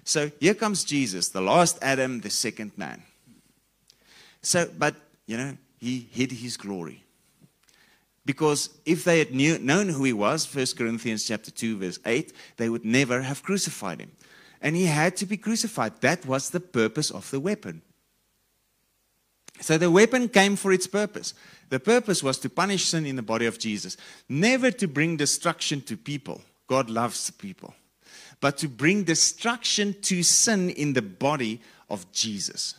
[0.05, 3.03] So here comes Jesus, the last Adam, the second man.
[4.43, 7.02] So, but, you know, he hid his glory.
[8.25, 12.33] Because if they had knew, known who he was, 1 Corinthians chapter 2, verse 8,
[12.57, 14.13] they would never have crucified him.
[14.61, 16.01] And he had to be crucified.
[16.01, 17.83] That was the purpose of the weapon.
[19.61, 21.35] So the weapon came for its purpose.
[21.69, 23.97] The purpose was to punish sin in the body of Jesus,
[24.29, 26.43] never to bring destruction to people.
[26.69, 27.75] God loves people.
[28.41, 32.75] But to bring destruction to sin in the body of Jesus.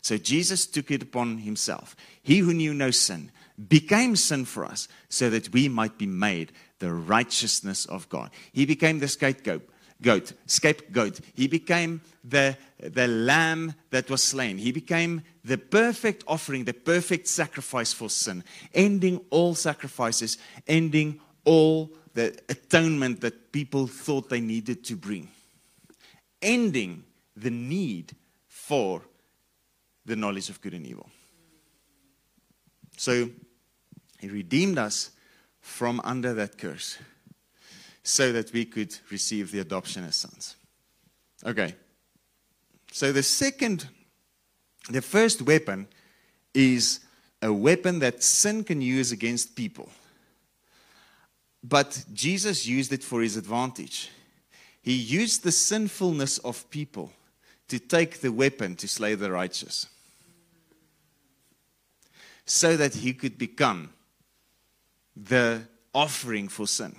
[0.00, 1.96] So Jesus took it upon himself.
[2.22, 3.30] He who knew no sin
[3.66, 8.30] became sin for us so that we might be made the righteousness of God.
[8.52, 9.68] He became the scapegoat
[10.02, 11.20] goat, scapegoat.
[11.34, 14.58] He became the, the lamb that was slain.
[14.58, 18.44] He became the perfect offering, the perfect sacrifice for sin,
[18.74, 25.28] ending all sacrifices, ending all the atonement that people thought they needed to bring,
[26.42, 27.04] ending
[27.36, 28.14] the need
[28.46, 29.02] for
[30.04, 31.08] the knowledge of good and evil.
[32.96, 33.30] So
[34.18, 35.10] he redeemed us
[35.60, 36.98] from under that curse
[38.02, 40.56] so that we could receive the adoption as sons.
[41.44, 41.74] Okay.
[42.90, 43.88] So the second,
[44.90, 45.88] the first weapon
[46.54, 47.00] is
[47.42, 49.90] a weapon that sin can use against people.
[51.62, 54.10] But Jesus used it for his advantage.
[54.80, 57.12] He used the sinfulness of people
[57.68, 59.86] to take the weapon to slay the righteous
[62.46, 63.90] so that he could become
[65.24, 65.62] the
[65.94, 66.94] offering for sin.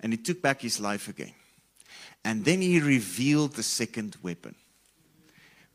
[0.00, 1.32] And he took back his life again.
[2.24, 4.54] And then he revealed the second weapon,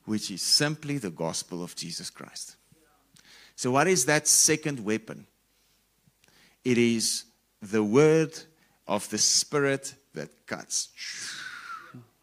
[0.05, 2.55] which is simply the gospel of Jesus Christ.
[3.55, 5.27] So, what is that second weapon?
[6.63, 7.25] It is
[7.61, 8.37] the word
[8.87, 10.89] of the Spirit that cuts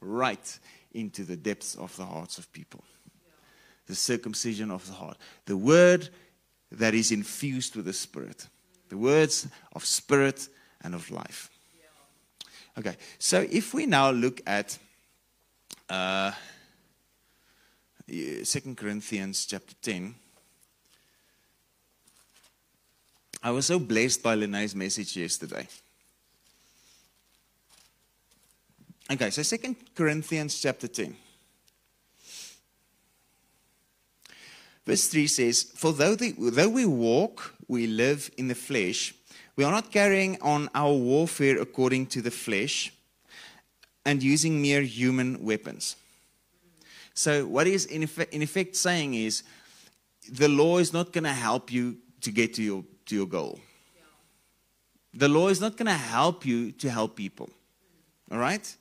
[0.01, 0.59] right
[0.93, 2.85] into the depths of the hearts of people
[3.89, 5.17] the circumcision of the heart.
[5.47, 6.11] The word
[6.73, 8.47] that is infused with the Spirit.
[8.89, 10.49] The words of Spirit
[10.83, 11.51] and of life.
[12.79, 14.79] Okay, so if we now look at
[15.89, 16.33] uh,
[18.09, 20.15] 2 Corinthians chapter 10.
[23.43, 25.67] I was so blessed by Lene's message yesterday.
[29.11, 31.17] Okay, so 2 Corinthians chapter 10.
[34.89, 39.13] Verse 3 says, For though, the, though we walk, we live in the flesh,
[39.55, 42.91] we are not carrying on our warfare according to the flesh
[44.07, 45.97] and using mere human weapons.
[47.13, 49.43] So, what is in effect, in effect saying is,
[50.33, 53.61] the law is not going to help you to get to your, to your goal.
[55.13, 57.51] The law is not going to help you to help people.
[58.31, 58.75] All right?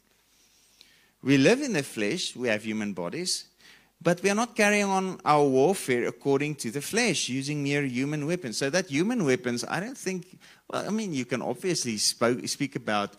[1.22, 3.48] We live in the flesh, we have human bodies,
[4.01, 8.27] but we are not carrying on our warfare according to the flesh, using mere human
[8.27, 8.57] weapons.
[8.57, 10.38] So that human weapons, I don't think.
[10.69, 13.15] Well, I mean, you can obviously spoke, speak about,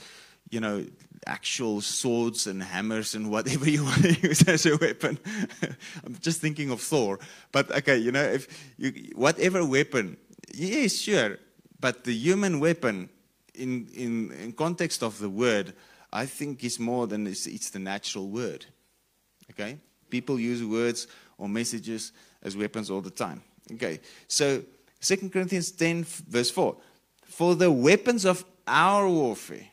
[0.51, 0.87] you know,
[1.27, 5.19] actual swords and hammers and whatever you want to use as a weapon.
[6.05, 7.19] I'm just thinking of Thor.
[7.51, 10.17] But okay, you know, if you, whatever weapon,
[10.55, 11.39] yes, sure.
[11.81, 13.09] But the human weapon,
[13.55, 15.75] in in in context of the word,
[16.13, 18.67] I think is more than it's, it's the natural word.
[19.51, 19.79] Okay.
[20.11, 23.43] People use words or messages as weapons all the time.
[23.73, 24.63] Okay, so
[25.01, 26.77] 2 Corinthians 10, verse 4
[27.25, 29.67] For the weapons of our warfare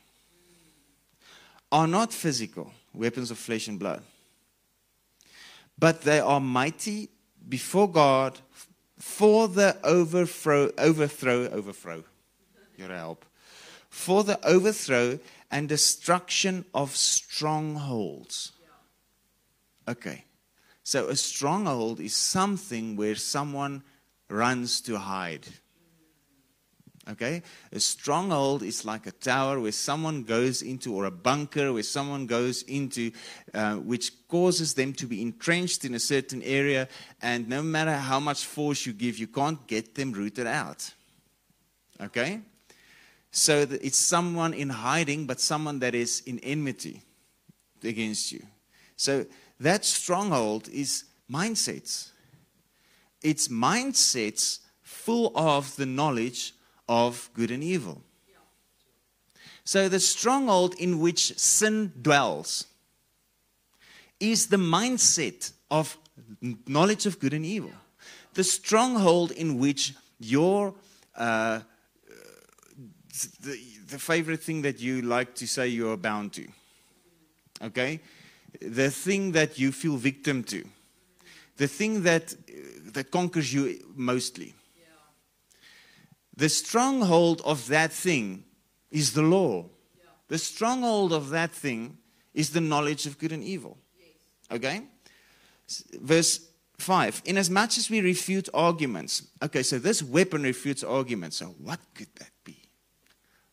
[1.72, 4.02] are not physical, weapons of flesh and blood,
[5.78, 7.08] but they are mighty
[7.48, 8.38] before God
[8.98, 12.04] for the overthrow, overthrow, overthrow,
[12.76, 13.24] your help,
[13.90, 15.18] for the overthrow
[15.50, 18.52] and destruction of strongholds.
[19.88, 20.24] Okay.
[20.82, 23.82] So a stronghold is something where someone
[24.28, 25.46] runs to hide.
[27.08, 27.42] Okay?
[27.72, 32.26] A stronghold is like a tower where someone goes into, or a bunker where someone
[32.26, 33.12] goes into,
[33.54, 36.88] uh, which causes them to be entrenched in a certain area,
[37.22, 40.92] and no matter how much force you give, you can't get them rooted out.
[42.00, 42.40] Okay?
[43.30, 47.02] So it's someone in hiding, but someone that is in enmity
[47.84, 48.44] against you.
[48.96, 49.26] So
[49.60, 52.10] that stronghold is mindsets.
[53.22, 56.54] It's mindsets full of the knowledge
[56.88, 58.02] of good and evil.
[59.64, 62.66] So, the stronghold in which sin dwells
[64.20, 65.98] is the mindset of
[66.68, 67.72] knowledge of good and evil.
[68.34, 70.74] The stronghold in which your,
[71.16, 71.60] uh,
[73.40, 73.58] the,
[73.88, 76.46] the favorite thing that you like to say you are bound to,
[77.62, 78.00] okay?
[78.60, 80.64] The thing that you feel victim to,
[81.56, 82.34] the thing that,
[82.92, 84.54] that conquers you mostly.
[86.36, 88.44] The stronghold of that thing
[88.90, 89.64] is the law.
[90.28, 91.96] The stronghold of that thing
[92.34, 93.78] is the knowledge of good and evil.
[94.50, 94.82] Okay?
[95.94, 96.46] Verse
[96.78, 99.22] 5 Inasmuch as much as we refute arguments.
[99.42, 101.38] Okay, so this weapon refutes arguments.
[101.38, 102.58] So, what could that be?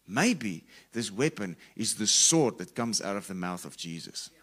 [0.06, 4.30] Maybe this weapon is the sword that comes out of the mouth of Jesus.
[4.34, 4.43] Yeah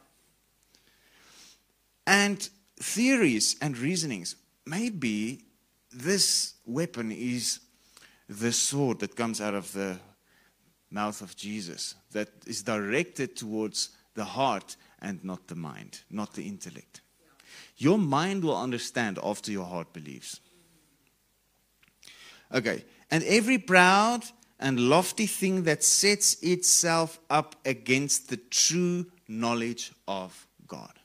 [2.11, 4.35] and theories and reasonings.
[4.67, 5.45] Maybe
[5.93, 7.61] this weapon is
[8.29, 9.97] the sword that comes out of the
[10.91, 16.49] mouth of Jesus that is directed towards the heart and not the mind, not the
[16.49, 17.01] intellect.
[17.77, 20.41] Your mind will understand after your heart believes.
[22.53, 24.25] Okay, and every proud
[24.59, 31.00] and lofty thing that sets itself up against the true knowledge of God.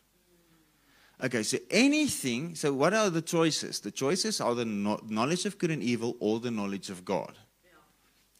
[1.24, 3.80] Okay, so anything, so what are the choices?
[3.80, 7.34] The choices are the knowledge of good and evil or the knowledge of God.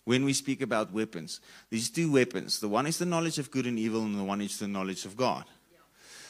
[0.04, 3.66] When we speak about weapons, these two weapons, the one is the knowledge of good
[3.66, 5.46] and evil, and the one is the knowledge of God.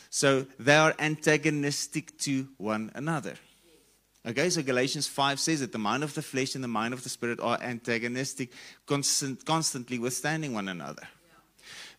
[0.09, 3.33] So they are antagonistic to one another.
[4.25, 7.03] Okay, so Galatians 5 says that the mind of the flesh and the mind of
[7.03, 8.51] the spirit are antagonistic,
[8.85, 11.03] constant, constantly withstanding one another.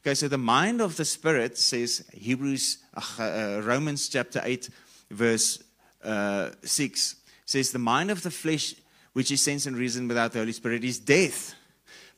[0.07, 2.79] Okay, so the mind of the Spirit says Hebrews,
[3.19, 4.71] uh, Romans chapter 8,
[5.11, 5.59] verse
[6.05, 8.77] uh, 6 says, The mind of the flesh,
[9.15, 11.57] which is sense and reason without the Holy Spirit, is death.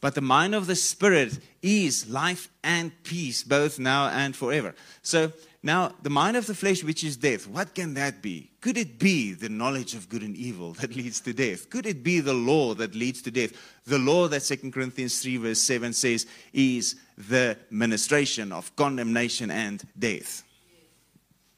[0.02, 4.74] But the mind of the Spirit is life and peace, both now and forever.
[5.00, 5.32] So
[5.62, 8.50] now, the mind of the flesh, which is death, what can that be?
[8.60, 11.68] Could it be the knowledge of good and evil that leads to death?
[11.68, 13.52] Could it be the law that leads to death?
[13.84, 19.82] The law that 2 Corinthians 3, verse 7 says is the ministration of condemnation and
[19.98, 20.44] death.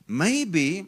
[0.09, 0.87] Maybe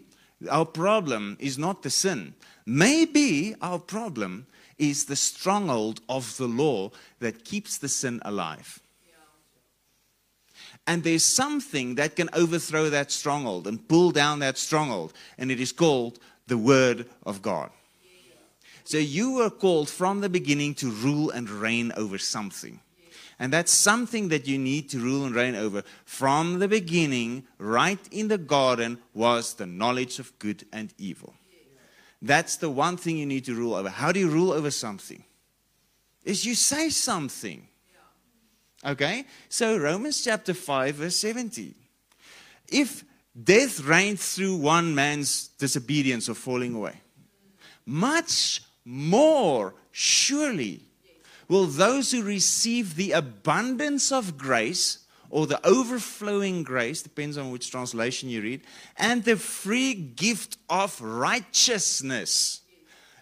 [0.50, 2.34] our problem is not the sin.
[2.64, 4.46] Maybe our problem
[4.78, 6.90] is the stronghold of the law
[7.20, 8.82] that keeps the sin alive.
[10.87, 15.61] And there's something that can overthrow that stronghold and pull down that stronghold, and it
[15.61, 16.18] is called
[16.49, 17.70] the Word of God.
[18.85, 22.80] So you were called from the beginning to rule and reign over something.
[23.39, 25.83] And that's something that you need to rule and reign over.
[26.05, 31.35] From the beginning, right in the garden, was the knowledge of good and evil.
[32.20, 33.89] That's the one thing you need to rule over.
[33.89, 35.24] How do you rule over something?
[36.24, 37.66] Is you say something.
[38.85, 39.24] Okay?
[39.49, 41.74] So, Romans chapter 5, verse 17.
[42.68, 43.05] If
[43.41, 47.01] death reigned through one man's disobedience or falling away,
[47.87, 50.83] much more surely
[51.49, 54.99] will those who receive the abundance of grace
[55.30, 58.61] or the overflowing grace, depends on which translation you read,
[58.99, 62.61] and the free gift of righteousness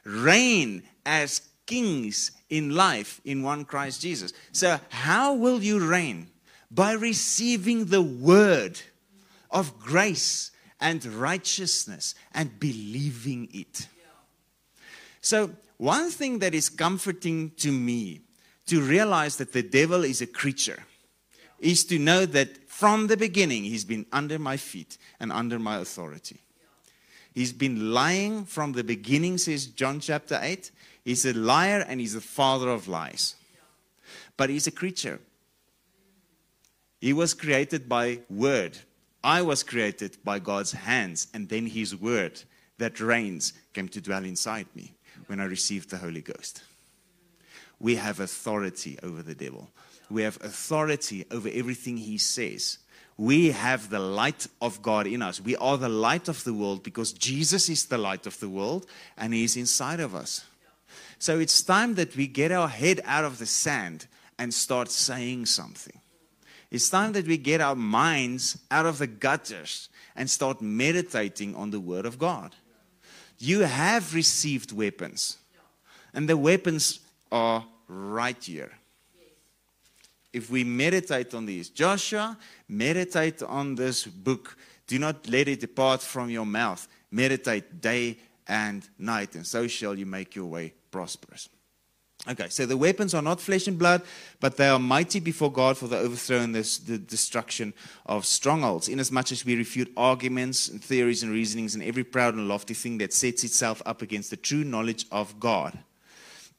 [0.04, 4.32] reign as kings in life in one Christ Jesus.
[4.52, 6.28] So, how will you reign?
[6.70, 8.80] By receiving the word
[9.50, 13.88] of grace and righteousness and believing it.
[15.20, 18.20] So, one thing that is comforting to me
[18.66, 20.84] to realize that the devil is a creature
[21.58, 25.78] is to know that from the beginning he's been under my feet and under my
[25.78, 26.40] authority.
[27.34, 30.70] He's been lying from the beginning, says John chapter 8.
[31.04, 33.34] He's a liar and he's the father of lies.
[34.36, 35.20] But he's a creature.
[37.00, 38.78] He was created by word.
[39.22, 42.42] I was created by God's hands, and then his word
[42.78, 44.92] that reigns came to dwell inside me
[45.26, 46.62] when I received the Holy Ghost.
[47.78, 49.70] We have authority over the devil.
[50.10, 52.78] We have authority over everything he says.
[53.16, 55.40] We have the light of God in us.
[55.40, 58.86] We are the light of the world because Jesus is the light of the world
[59.16, 60.44] and he is inside of us.
[61.20, 64.06] So it's time that we get our head out of the sand
[64.38, 66.00] and start saying something.
[66.70, 71.72] It's time that we get our minds out of the gutters and start meditating on
[71.72, 72.56] the Word of God.
[73.38, 75.36] You have received weapons,
[76.14, 77.00] and the weapons
[77.30, 78.72] are right here.
[80.32, 84.56] If we meditate on these, Joshua, meditate on this book.
[84.86, 86.88] Do not let it depart from your mouth.
[87.10, 88.18] Meditate day
[88.48, 91.48] and night, and so shall you make your way prosperous.
[92.28, 94.02] Okay, so the weapons are not flesh and blood,
[94.40, 97.72] but they are mighty before God for the overthrow and the, the destruction
[98.04, 102.46] of strongholds, inasmuch as we refute arguments and theories and reasonings and every proud and
[102.46, 105.78] lofty thing that sets itself up against the true knowledge of God.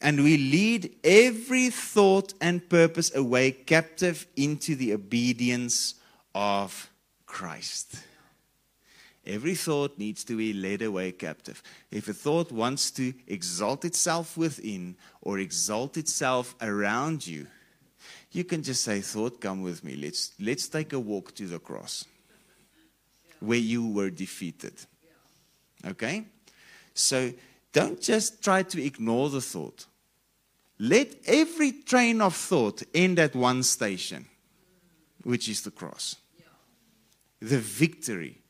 [0.01, 5.93] And we lead every thought and purpose away captive into the obedience
[6.34, 6.89] of
[7.27, 7.97] Christ.
[9.26, 11.61] Every thought needs to be led away captive.
[11.91, 17.45] If a thought wants to exalt itself within or exalt itself around you,
[18.32, 19.95] you can just say, Thought, come with me.
[19.95, 22.05] Let's, let's take a walk to the cross
[23.39, 24.74] where you were defeated.
[25.86, 26.26] Okay?
[26.93, 27.32] So
[27.74, 29.86] don't just try to ignore the thought.
[30.80, 34.26] Let every train of thought end at one station,
[35.24, 36.15] which is the cross.
[37.39, 38.41] The victory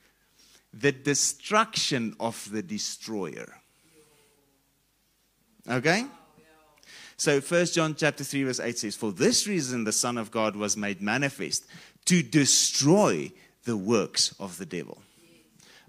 [0.73, 3.53] the destruction of the destroyer.
[5.69, 6.05] Okay?
[7.17, 10.55] So 1 John chapter 3 verse 8 says, For this reason the Son of God
[10.55, 11.65] was made manifest,
[12.05, 13.31] to destroy
[13.65, 15.01] the works of the devil.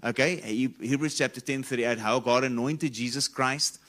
[0.03, 0.35] Okay,
[0.79, 3.79] Hebrews chapter 10 38, how God anointed Jesus Christ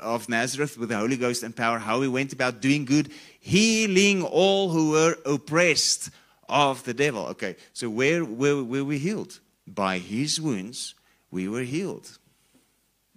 [0.00, 4.22] of Nazareth with the Holy Ghost and power, how he went about doing good, healing
[4.22, 6.10] all who were oppressed
[6.48, 7.26] of the devil.
[7.26, 9.38] Okay, so where were we healed?
[9.72, 10.94] By his wounds,
[11.30, 12.18] we were healed.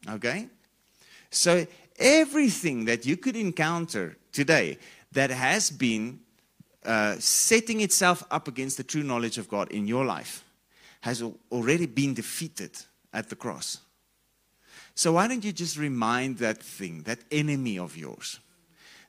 [0.07, 0.47] Okay?
[1.29, 1.65] So
[1.97, 4.77] everything that you could encounter today
[5.11, 6.19] that has been
[6.85, 10.43] uh, setting itself up against the true knowledge of God in your life
[11.01, 12.71] has already been defeated
[13.13, 13.79] at the cross.
[14.95, 18.39] So why don't you just remind that thing, that enemy of yours,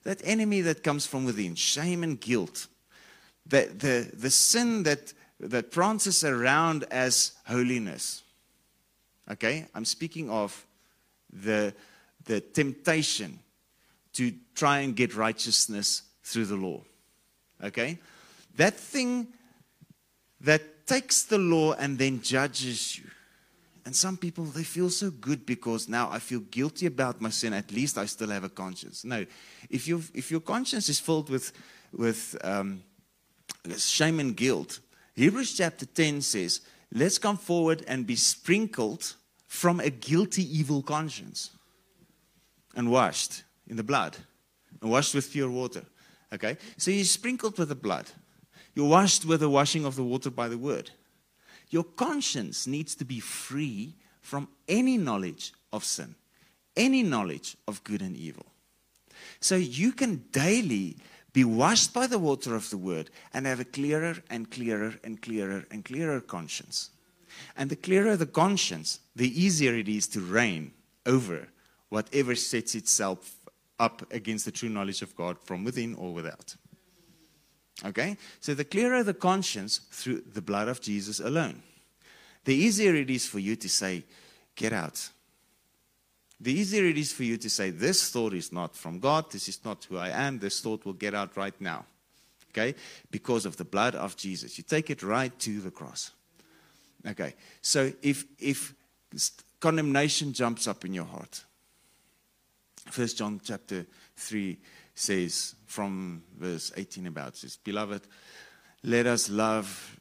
[0.05, 2.69] that enemy that comes from within, shame and guilt,
[3.47, 8.23] the, the, the sin that, that prances around as holiness.
[9.31, 9.67] Okay?
[9.75, 10.67] I'm speaking of
[11.33, 11.75] the,
[12.25, 13.39] the temptation
[14.15, 16.81] to try and get righteousness through the law.
[17.63, 17.99] Okay?
[18.57, 19.29] That thing
[20.41, 23.05] that takes the law and then judges you.
[23.87, 27.53] And some people, they feel so good because now I feel guilty about my sin.
[27.53, 29.05] At least I still have a conscience.
[29.05, 29.27] No,
[29.69, 31.53] if, you if your conscience is filled with,
[31.93, 32.83] with um,
[33.77, 34.81] shame and guilt,
[35.15, 36.61] Hebrews chapter 10 says,
[36.93, 39.15] let's come forward and be sprinkled
[39.47, 41.51] from a guilty, evil conscience
[42.75, 44.17] and washed in the blood
[44.81, 45.85] and washed with pure water.
[46.33, 46.57] Okay?
[46.77, 48.11] So you're sprinkled with the blood.
[48.75, 50.91] You're washed with the washing of the water by the word.
[51.71, 56.17] Your conscience needs to be free from any knowledge of sin,
[56.77, 58.47] any knowledge of good and evil.
[59.41, 60.97] So you can daily
[61.35, 65.21] be washed by the water of the word and have a clearer and clearer and
[65.21, 66.91] clearer and clearer conscience.
[67.57, 70.73] And the clearer the conscience, the easier it is to reign
[71.05, 71.49] over
[71.89, 73.35] whatever sets itself
[73.81, 76.55] up against the true knowledge of God from within or without.
[77.85, 78.17] Okay?
[78.39, 81.63] So the clearer the conscience through the blood of Jesus alone,
[82.45, 84.05] the easier it is for you to say,
[84.55, 85.09] Get out.
[86.41, 89.49] The easier it is for you to say, This thought is not from God, this
[89.49, 91.87] is not who I am, this thought will get out right now.
[92.51, 92.75] Okay?
[93.11, 94.59] Because of the blood of Jesus.
[94.59, 96.13] You take it right to the cross.
[97.07, 97.35] Okay.
[97.61, 98.75] So if if
[99.61, 101.45] condemnation jumps up in your heart,
[102.91, 104.59] First John chapter 3
[104.95, 108.03] says from verse 18 about says, Beloved,
[108.83, 109.99] let us love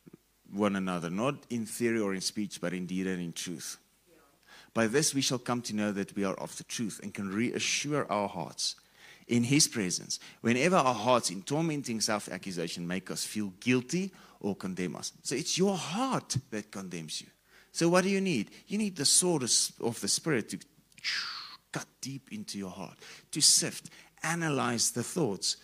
[0.52, 3.78] one another, not in theory or in speech, but in deed and in truth.
[4.74, 7.30] By this we shall come to know that we are of the truth and can
[7.30, 8.76] reassure our hearts
[9.28, 14.56] in His presence whenever our hearts, in tormenting self accusation, make us feel guilty or
[14.56, 15.14] condemn us.
[15.24, 17.28] So it's your heart that condemns you.
[17.72, 18.52] So what do you need?
[18.68, 20.60] You need the sword of the Spirit to
[21.72, 22.98] cut deep into your heart,
[23.32, 23.90] to sift,
[24.22, 25.58] analyze the thoughts,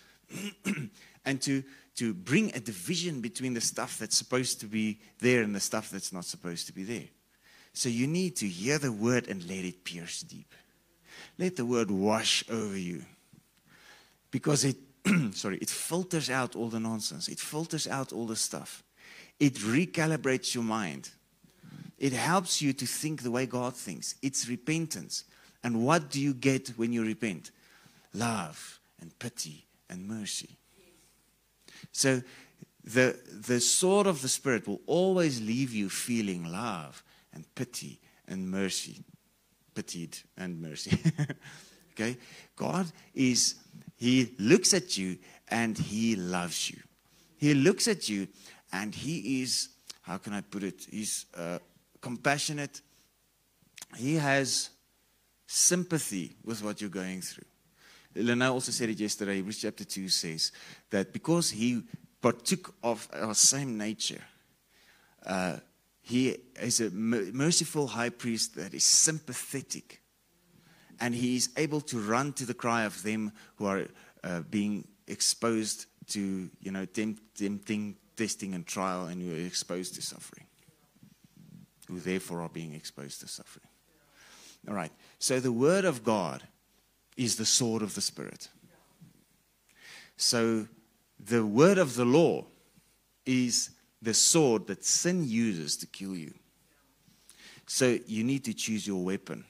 [1.24, 1.62] and to,
[1.96, 5.90] to bring a division between the stuff that's supposed to be there and the stuff
[5.90, 7.08] that's not supposed to be there.
[7.72, 10.54] So you need to hear the word and let it pierce deep.
[11.38, 13.02] Let the word wash over you.
[14.30, 14.76] Because it,
[15.32, 17.28] sorry, it filters out all the nonsense.
[17.28, 18.82] It filters out all the stuff.
[19.38, 21.10] It recalibrates your mind.
[21.98, 24.14] It helps you to think the way God thinks.
[24.22, 25.24] It's repentance.
[25.62, 27.50] And what do you get when you repent?
[28.14, 30.56] Love and pity and mercy.
[31.92, 32.22] So
[32.84, 37.02] the, the sword of the Spirit will always leave you feeling love
[37.32, 39.02] and pity and mercy.
[39.74, 40.98] Pitied and mercy.
[41.92, 42.16] okay?
[42.56, 43.56] God is,
[43.96, 45.18] He looks at you
[45.48, 46.78] and He loves you.
[47.38, 48.28] He looks at you
[48.72, 49.68] and He is,
[50.02, 50.86] how can I put it?
[50.90, 51.58] He's uh,
[52.00, 52.80] compassionate.
[53.96, 54.70] He has
[55.46, 57.44] sympathy with what you're going through.
[58.14, 59.36] Lena also said it yesterday.
[59.36, 60.52] Hebrews chapter 2 says
[60.90, 61.82] that because he
[62.20, 64.22] partook of our same nature,
[65.24, 65.56] uh,
[66.10, 70.00] he is a merciful high priest that is sympathetic.
[70.98, 73.86] And he is able to run to the cry of them who are
[74.24, 80.02] uh, being exposed to, you know, tempting, testing, and trial, and who are exposed to
[80.02, 80.46] suffering.
[81.86, 83.68] Who therefore are being exposed to suffering.
[84.68, 84.92] All right.
[85.20, 86.42] So the Word of God
[87.16, 88.48] is the sword of the Spirit.
[90.16, 90.66] So
[91.18, 92.46] the Word of the law
[93.24, 93.70] is
[94.02, 96.32] the sword that sin uses to kill you.
[97.66, 99.44] So you need to choose your weapon.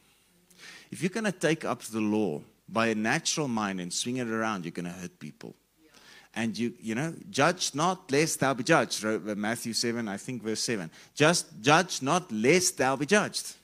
[0.91, 4.29] If you're going to take up the law by a natural mind and swing it
[4.29, 5.55] around, you're going to hurt people.
[6.35, 9.05] And you, you know, judge not lest thou be judged.
[9.05, 10.91] Uh, Matthew 7, I think verse 7.
[11.15, 13.55] Just judge not lest thou be judged.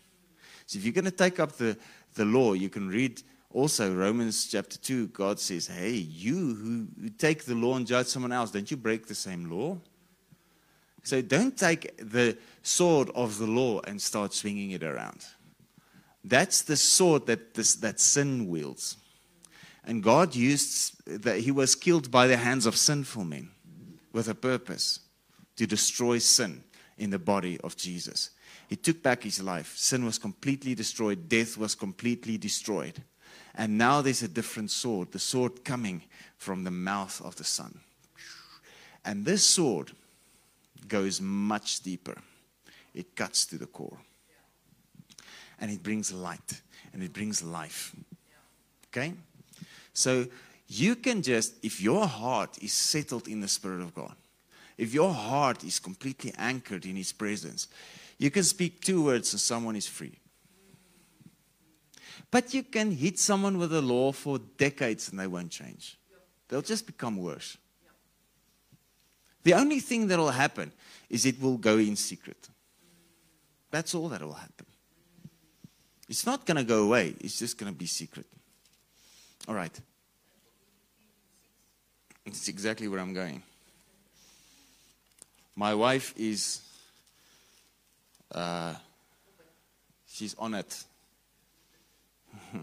[0.67, 1.77] So if you're going to take up the,
[2.15, 3.23] the law, you can read
[3.57, 8.33] Also, Romans chapter 2, God says, Hey, you who take the law and judge someone
[8.33, 9.79] else, don't you break the same law?
[11.07, 15.25] So don't take the sword of the law and start swinging it around.
[16.25, 18.97] That's the sword that, this, that sin wields.
[19.85, 23.51] And God used that he was killed by the hands of sinful men
[24.13, 24.99] with a purpose
[25.55, 26.65] to destroy sin
[26.99, 28.31] in the body of Jesus.
[28.67, 29.77] He took back his life.
[29.77, 33.01] Sin was completely destroyed, death was completely destroyed.
[33.55, 36.03] And now there's a different sword, the sword coming
[36.37, 37.79] from the mouth of the Son.
[39.05, 39.93] And this sword
[40.89, 42.17] goes much deeper,
[42.95, 43.99] it cuts to the core.
[45.59, 46.61] And it brings light
[46.93, 47.95] and it brings life.
[48.89, 49.15] Okay?
[49.93, 50.27] So
[50.69, 54.15] you can just, if your heart is settled in the Spirit of God,
[54.77, 57.69] if your heart is completely anchored in His presence,
[58.19, 60.19] you can speak two words and someone is free.
[62.31, 65.99] But you can hit someone with the law for decades and they won't change.
[66.49, 67.57] They'll just become worse.
[69.47, 70.73] The only thing that will happen
[71.09, 72.49] is it will go in secret.
[73.71, 74.67] That's all that will happen.
[76.09, 78.27] It's not going to go away, it's just going to be secret.
[79.47, 79.81] All right.
[82.25, 83.41] It's exactly where I'm going.
[85.55, 86.63] My wife is,
[88.35, 88.75] uh,
[90.09, 90.85] she's on it.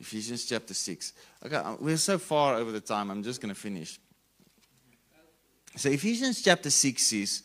[0.00, 1.12] Ephesians chapter 6.
[1.46, 4.00] Okay, we're so far over the time, I'm just going to finish.
[5.78, 7.42] So, Ephesians chapter 6 says,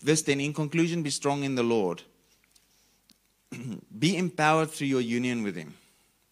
[0.00, 2.02] verse 10 In conclusion, be strong in the Lord,
[3.98, 5.74] be empowered through your union with Him.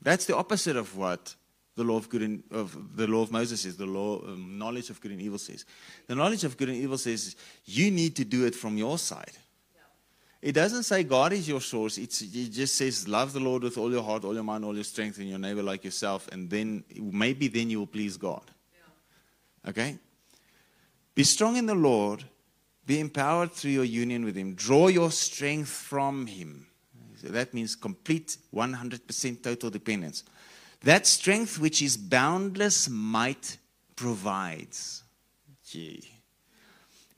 [0.01, 1.35] That's the opposite of what
[1.75, 3.77] the law of good and of the law of Moses is.
[3.77, 5.65] The law um, knowledge of good and evil says.
[6.07, 9.33] The knowledge of good and evil says you need to do it from your side.
[10.41, 11.99] It doesn't say God is your source.
[11.99, 14.75] It's, it just says love the Lord with all your heart, all your mind, all
[14.75, 16.29] your strength, and your neighbor like yourself.
[16.31, 18.45] And then maybe then you will please God.
[18.73, 19.71] Yeah.
[19.71, 19.99] Okay?
[21.17, 22.23] Be strong in the Lord.
[22.87, 24.55] Be empowered through your union with Him.
[24.55, 26.69] Draw your strength from Him.
[27.21, 30.23] So that means complete 100% total dependence.
[30.83, 33.57] That strength which His boundless might
[33.97, 35.03] provides.
[35.69, 36.09] Gee.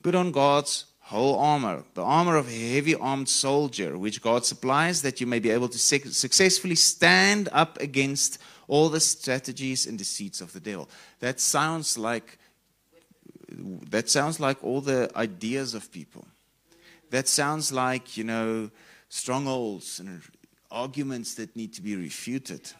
[0.01, 5.01] Put on God's whole armor, the armor of a heavy armed soldier, which God supplies
[5.01, 10.39] that you may be able to successfully stand up against all the strategies and deceits
[10.39, 10.89] of the devil.
[11.19, 12.37] That sounds like
[13.89, 16.25] that sounds like all the ideas of people.
[17.09, 18.69] That sounds like, you know,
[19.09, 20.21] strongholds and
[20.71, 22.71] arguments that need to be refuted.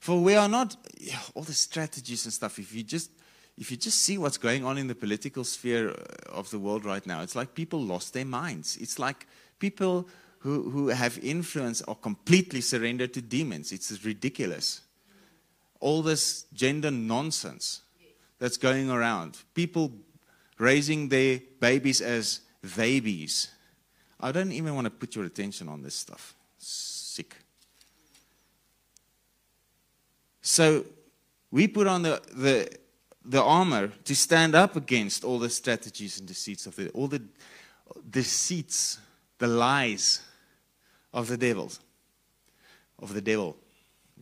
[0.00, 0.76] For we are not
[1.34, 2.58] all the strategies and stuff.
[2.58, 3.10] If you just
[3.56, 5.94] if you just see what's going on in the political sphere uh,
[6.32, 8.76] of the world right now, it's like people lost their minds.
[8.80, 9.28] It's like
[9.60, 10.08] people
[10.40, 13.70] who, who have influence are completely surrendered to demons.
[13.70, 14.80] It's ridiculous.
[15.80, 17.82] All this gender nonsense
[18.44, 19.38] that's going around.
[19.54, 19.90] People
[20.58, 22.40] raising their babies as
[22.76, 23.48] babies.
[24.20, 26.34] I don't even want to put your attention on this stuff.
[26.58, 27.36] Sick.
[30.42, 30.84] So
[31.50, 32.68] we put on the, the
[33.24, 37.22] the armor to stand up against all the strategies and deceits of the all the
[38.10, 38.98] deceits,
[39.38, 40.20] the lies
[41.14, 41.72] of the devil.
[42.98, 43.56] Of the devil.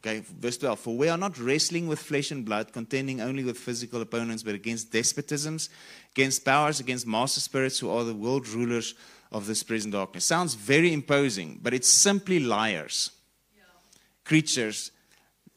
[0.05, 0.81] Okay, verse 12.
[0.81, 4.55] For we are not wrestling with flesh and blood, contending only with physical opponents, but
[4.55, 5.69] against despotisms,
[6.11, 8.95] against powers, against master spirits who are the world rulers
[9.31, 10.25] of this present darkness.
[10.25, 13.13] Sounds very imposing, but it's simply liars.
[13.57, 13.63] Yeah.
[14.25, 14.91] Creatures,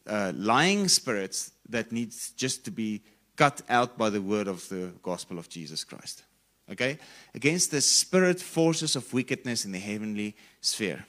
[0.05, 3.01] uh, lying spirits that needs just to be
[3.35, 6.23] cut out by the word of the gospel of Jesus Christ.
[6.71, 6.99] Okay?
[7.33, 11.05] Against the spirit forces of wickedness in the heavenly sphere.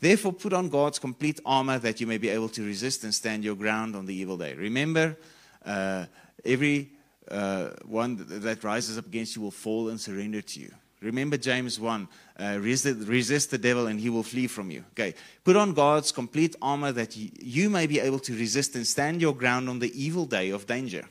[0.00, 3.44] Therefore, put on God's complete armor that you may be able to resist and stand
[3.44, 4.54] your ground on the evil day.
[4.54, 5.16] Remember,
[5.64, 6.06] uh,
[6.44, 6.90] every
[7.30, 10.72] uh, one that rises up against you will fall and surrender to you.
[11.00, 12.08] Remember James 1
[12.40, 14.84] uh, resist, resist, the devil and he will flee from you.
[14.92, 15.14] Okay.
[15.44, 19.34] Put on God's complete armor that you may be able to resist and stand your
[19.34, 21.04] ground on the evil day of danger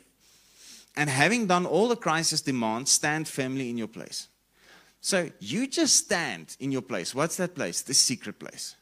[0.98, 4.28] and having done all the crisis demands, stand firmly in your place.
[5.00, 7.14] So you just stand in your place.
[7.14, 7.84] What's that place?
[7.84, 8.76] The secret place.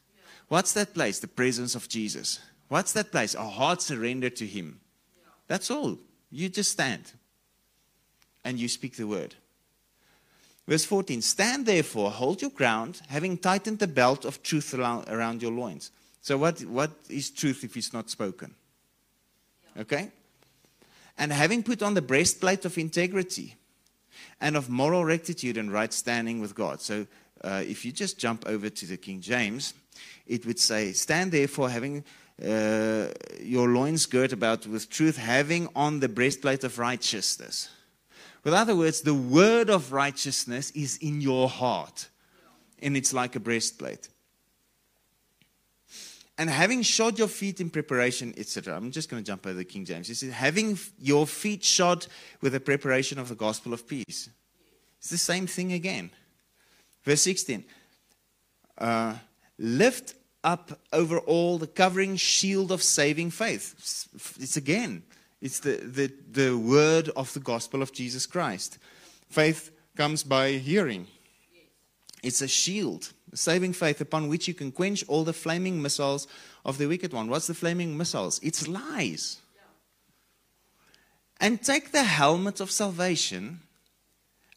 [0.47, 1.19] What's that place?
[1.19, 2.39] The presence of Jesus.
[2.67, 3.35] What's that place?
[3.35, 4.79] A heart surrendered to Him.
[5.47, 5.97] That's all.
[6.31, 7.11] You just stand
[8.43, 9.35] and you speak the word.
[10.67, 15.51] Verse 14 Stand therefore, hold your ground, having tightened the belt of truth around your
[15.51, 15.91] loins.
[16.21, 18.55] So, what, what is truth if it's not spoken?
[19.77, 20.11] Okay?
[21.17, 23.55] and having put on the breastplate of integrity
[24.41, 26.81] and of moral rectitude and right standing with God.
[26.81, 27.07] So
[27.43, 29.73] uh, if you just jump over to the King James,
[30.25, 32.03] it would say, Stand therefore, having
[32.43, 33.07] uh,
[33.41, 37.69] your loins girt about with truth, having on the breastplate of righteousness.
[38.43, 42.09] With other words, the word of righteousness is in your heart,
[42.81, 44.09] and it's like a breastplate.
[46.37, 48.75] And having shod your feet in preparation, etc.
[48.75, 50.09] I'm just going to jump over the King James.
[50.09, 52.05] It says, having your feet shod
[52.41, 54.29] with the preparation of the gospel of peace.
[54.99, 56.11] It's the same thing again.
[57.03, 57.63] Verse 16.
[58.77, 59.15] Uh,
[59.57, 64.07] lift up over all the covering shield of saving faith.
[64.39, 65.03] It's again,
[65.41, 68.77] it's the, the, the word of the gospel of Jesus Christ.
[69.29, 71.07] Faith comes by hearing,
[72.23, 76.27] it's a shield, a saving faith upon which you can quench all the flaming missiles
[76.63, 77.27] of the wicked one.
[77.27, 78.39] What's the flaming missiles?
[78.43, 79.39] It's lies.
[81.39, 83.59] And take the helmet of salvation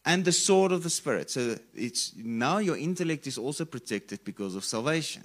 [0.08, 1.30] and the sword of the spirit.
[1.30, 5.22] So it's now your intellect is also protected because of salvation.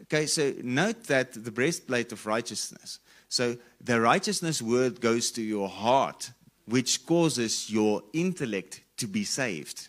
[0.00, 2.98] Okay, so note that the breastplate of righteousness.
[3.28, 6.32] So the righteousness word goes to your heart,
[6.66, 9.88] which causes your intellect to be saved.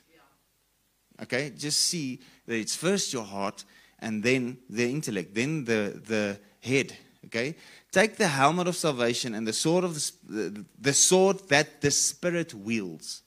[1.24, 3.66] Okay, just see that it's first your heart
[4.00, 6.96] and then the intellect, then the, the head.
[7.26, 7.56] Okay,
[7.92, 9.96] take the helmet of salvation and the sword of
[10.30, 13.24] the, the sword that the Spirit wields,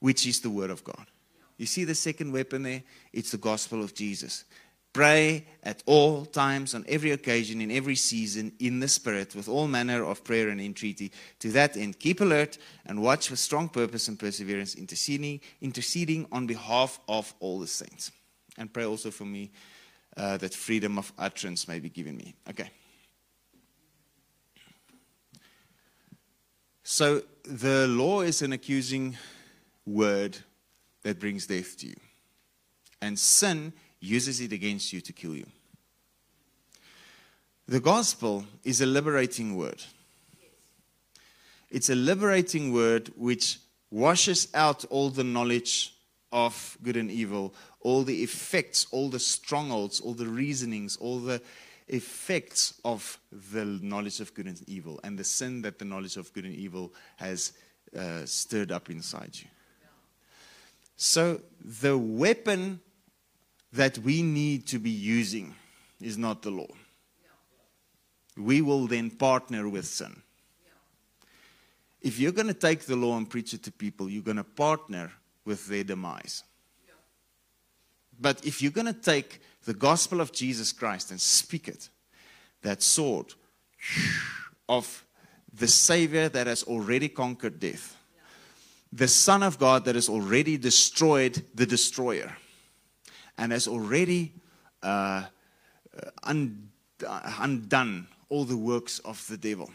[0.00, 1.06] which is the word of God.
[1.56, 2.82] You see the second weapon there?
[3.12, 4.44] It's the gospel of Jesus.
[4.92, 9.68] Pray at all times, on every occasion, in every season, in the Spirit, with all
[9.68, 11.12] manner of prayer and entreaty.
[11.40, 16.46] To that end, keep alert and watch with strong purpose and perseverance, interceding, interceding on
[16.46, 18.10] behalf of all the saints.
[18.56, 19.50] And pray also for me
[20.16, 22.34] uh, that freedom of utterance may be given me.
[22.48, 22.70] Okay.
[26.84, 29.16] So the law is an accusing
[29.86, 30.36] word
[31.02, 31.96] that brings death to you.
[33.00, 35.46] And sin uses it against you to kill you.
[37.68, 39.82] The gospel is a liberating word.
[41.70, 43.58] It's a liberating word which
[43.90, 45.94] washes out all the knowledge
[46.32, 51.40] of good and evil, all the effects, all the strongholds, all the reasonings, all the
[51.88, 53.18] effects of
[53.52, 56.54] the knowledge of good and evil, and the sin that the knowledge of good and
[56.54, 57.52] evil has
[57.96, 59.46] uh, stirred up inside you.
[60.96, 62.80] So, the weapon
[63.72, 65.54] that we need to be using
[66.00, 66.72] is not the law.
[68.36, 70.22] We will then partner with sin.
[72.00, 74.44] If you're going to take the law and preach it to people, you're going to
[74.44, 75.12] partner
[75.44, 76.44] with their demise.
[78.18, 81.88] But if you're going to take the gospel of Jesus Christ and speak it,
[82.62, 83.34] that sword
[84.68, 85.04] of
[85.52, 87.96] the Savior that has already conquered death,
[88.96, 92.34] the Son of God that has already destroyed the destroyer
[93.36, 94.32] and has already
[94.82, 95.24] uh,
[96.22, 96.70] un-
[97.38, 99.70] undone all the works of the devil.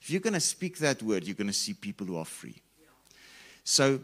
[0.00, 2.62] If you're going to speak that word, you're going to see people who are free.
[3.64, 4.00] So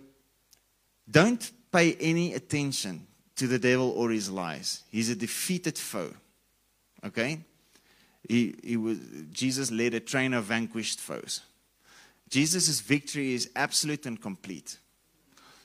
[1.08, 4.82] don't pay any attention to the devil or his lies.
[4.90, 6.12] He's a defeated foe.
[7.04, 7.44] Okay?
[8.28, 8.98] He, he was,
[9.30, 11.42] Jesus led a train of vanquished foes.
[12.34, 14.78] Jesus' victory is absolute and complete.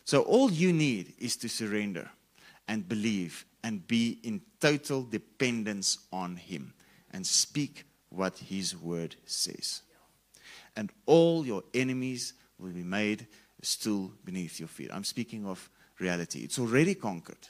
[0.06, 2.08] So all you need is to surrender
[2.68, 6.76] and believe and be in total dependence on Him
[7.10, 9.82] and speak what His word says.
[10.76, 13.26] And all your enemies will be made
[13.60, 14.92] a stool beneath your feet.
[14.94, 15.68] I'm speaking of
[16.00, 17.48] reality, it's already conquered.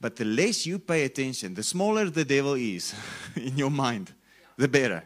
[0.00, 2.94] But the less you pay attention, the smaller the devil is
[3.36, 4.10] in your mind,
[4.56, 5.04] the better.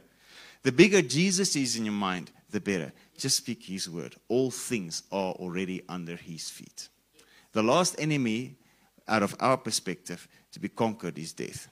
[0.62, 2.92] The bigger Jesus is in your mind, the better.
[3.18, 4.14] Just speak his word.
[4.28, 6.88] All things are already under his feet.
[7.52, 8.56] The last enemy
[9.08, 11.68] out of our perspective, to be conquered is death.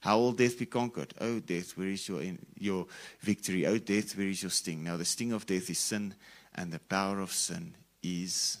[0.00, 1.14] How will death be conquered?
[1.20, 2.22] Oh, death, where is your,
[2.58, 2.86] your
[3.20, 3.66] victory?
[3.66, 4.84] Oh, death, where is your sting?
[4.84, 6.14] Now, the sting of death is sin,
[6.54, 8.58] and the power of sin is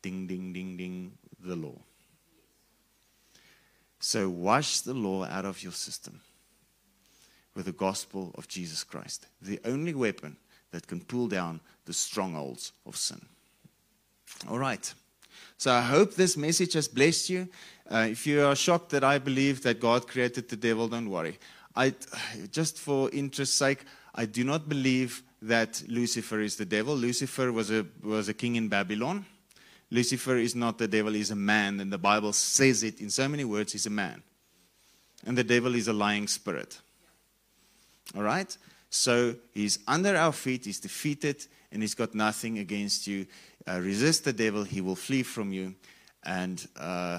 [0.00, 1.78] ding, ding, ding, ding, the law.
[4.00, 6.20] So, wash the law out of your system
[7.54, 10.36] with the gospel of Jesus Christ, the only weapon
[10.74, 13.20] that can pull down the strongholds of sin.
[14.50, 14.92] All right.
[15.56, 17.48] So I hope this message has blessed you.
[17.88, 21.38] Uh, if you are shocked that I believe that God created the devil, don't worry.
[21.76, 21.94] I,
[22.50, 23.84] just for interest's sake,
[24.16, 26.96] I do not believe that Lucifer is the devil.
[26.96, 29.24] Lucifer was a, was a king in Babylon.
[29.92, 33.28] Lucifer is not the devil, he's a man, and the Bible says it in so
[33.28, 34.24] many words, he's a man.
[35.24, 36.80] And the devil is a lying spirit.
[38.16, 38.56] All right?
[38.94, 43.26] So he's under our feet, he's defeated, and he's got nothing against you.
[43.66, 45.74] Uh, resist the devil, he will flee from you.
[46.24, 47.18] And uh,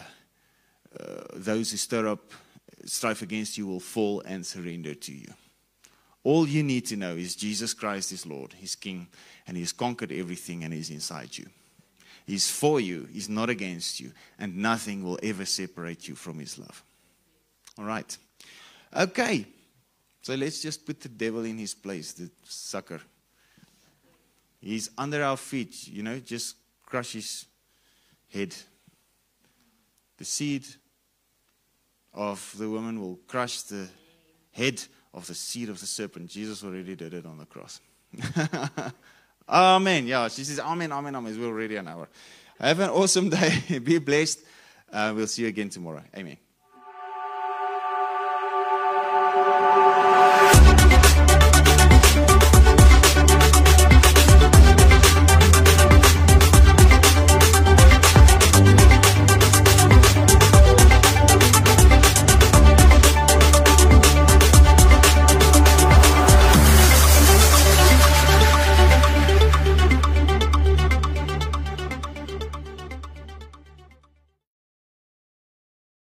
[0.98, 2.32] uh, those who stir up
[2.86, 5.28] strife against you will fall and surrender to you.
[6.24, 9.08] All you need to know is Jesus Christ is Lord, He's King,
[9.46, 11.46] and He's conquered everything and He's inside you.
[12.26, 16.58] He's for you, He's not against you, and nothing will ever separate you from His
[16.58, 16.84] love.
[17.78, 18.18] All right.
[18.96, 19.46] Okay.
[20.26, 23.00] So let's just put the devil in his place, the sucker.
[24.60, 27.46] He's under our feet, you know, just crush his
[28.34, 28.56] head.
[30.18, 30.66] The seed
[32.12, 33.88] of the woman will crush the
[34.52, 34.82] head
[35.14, 36.32] of the seed of the serpent.
[36.32, 37.80] Jesus already did it on the cross.
[39.48, 40.08] amen.
[40.08, 41.40] Yeah, she says, Amen, Amen, Amen.
[41.40, 42.10] We're already an hour.
[42.60, 43.78] Have an awesome day.
[43.78, 44.40] Be blessed.
[44.92, 46.02] Uh, we'll see you again tomorrow.
[46.18, 46.38] Amen.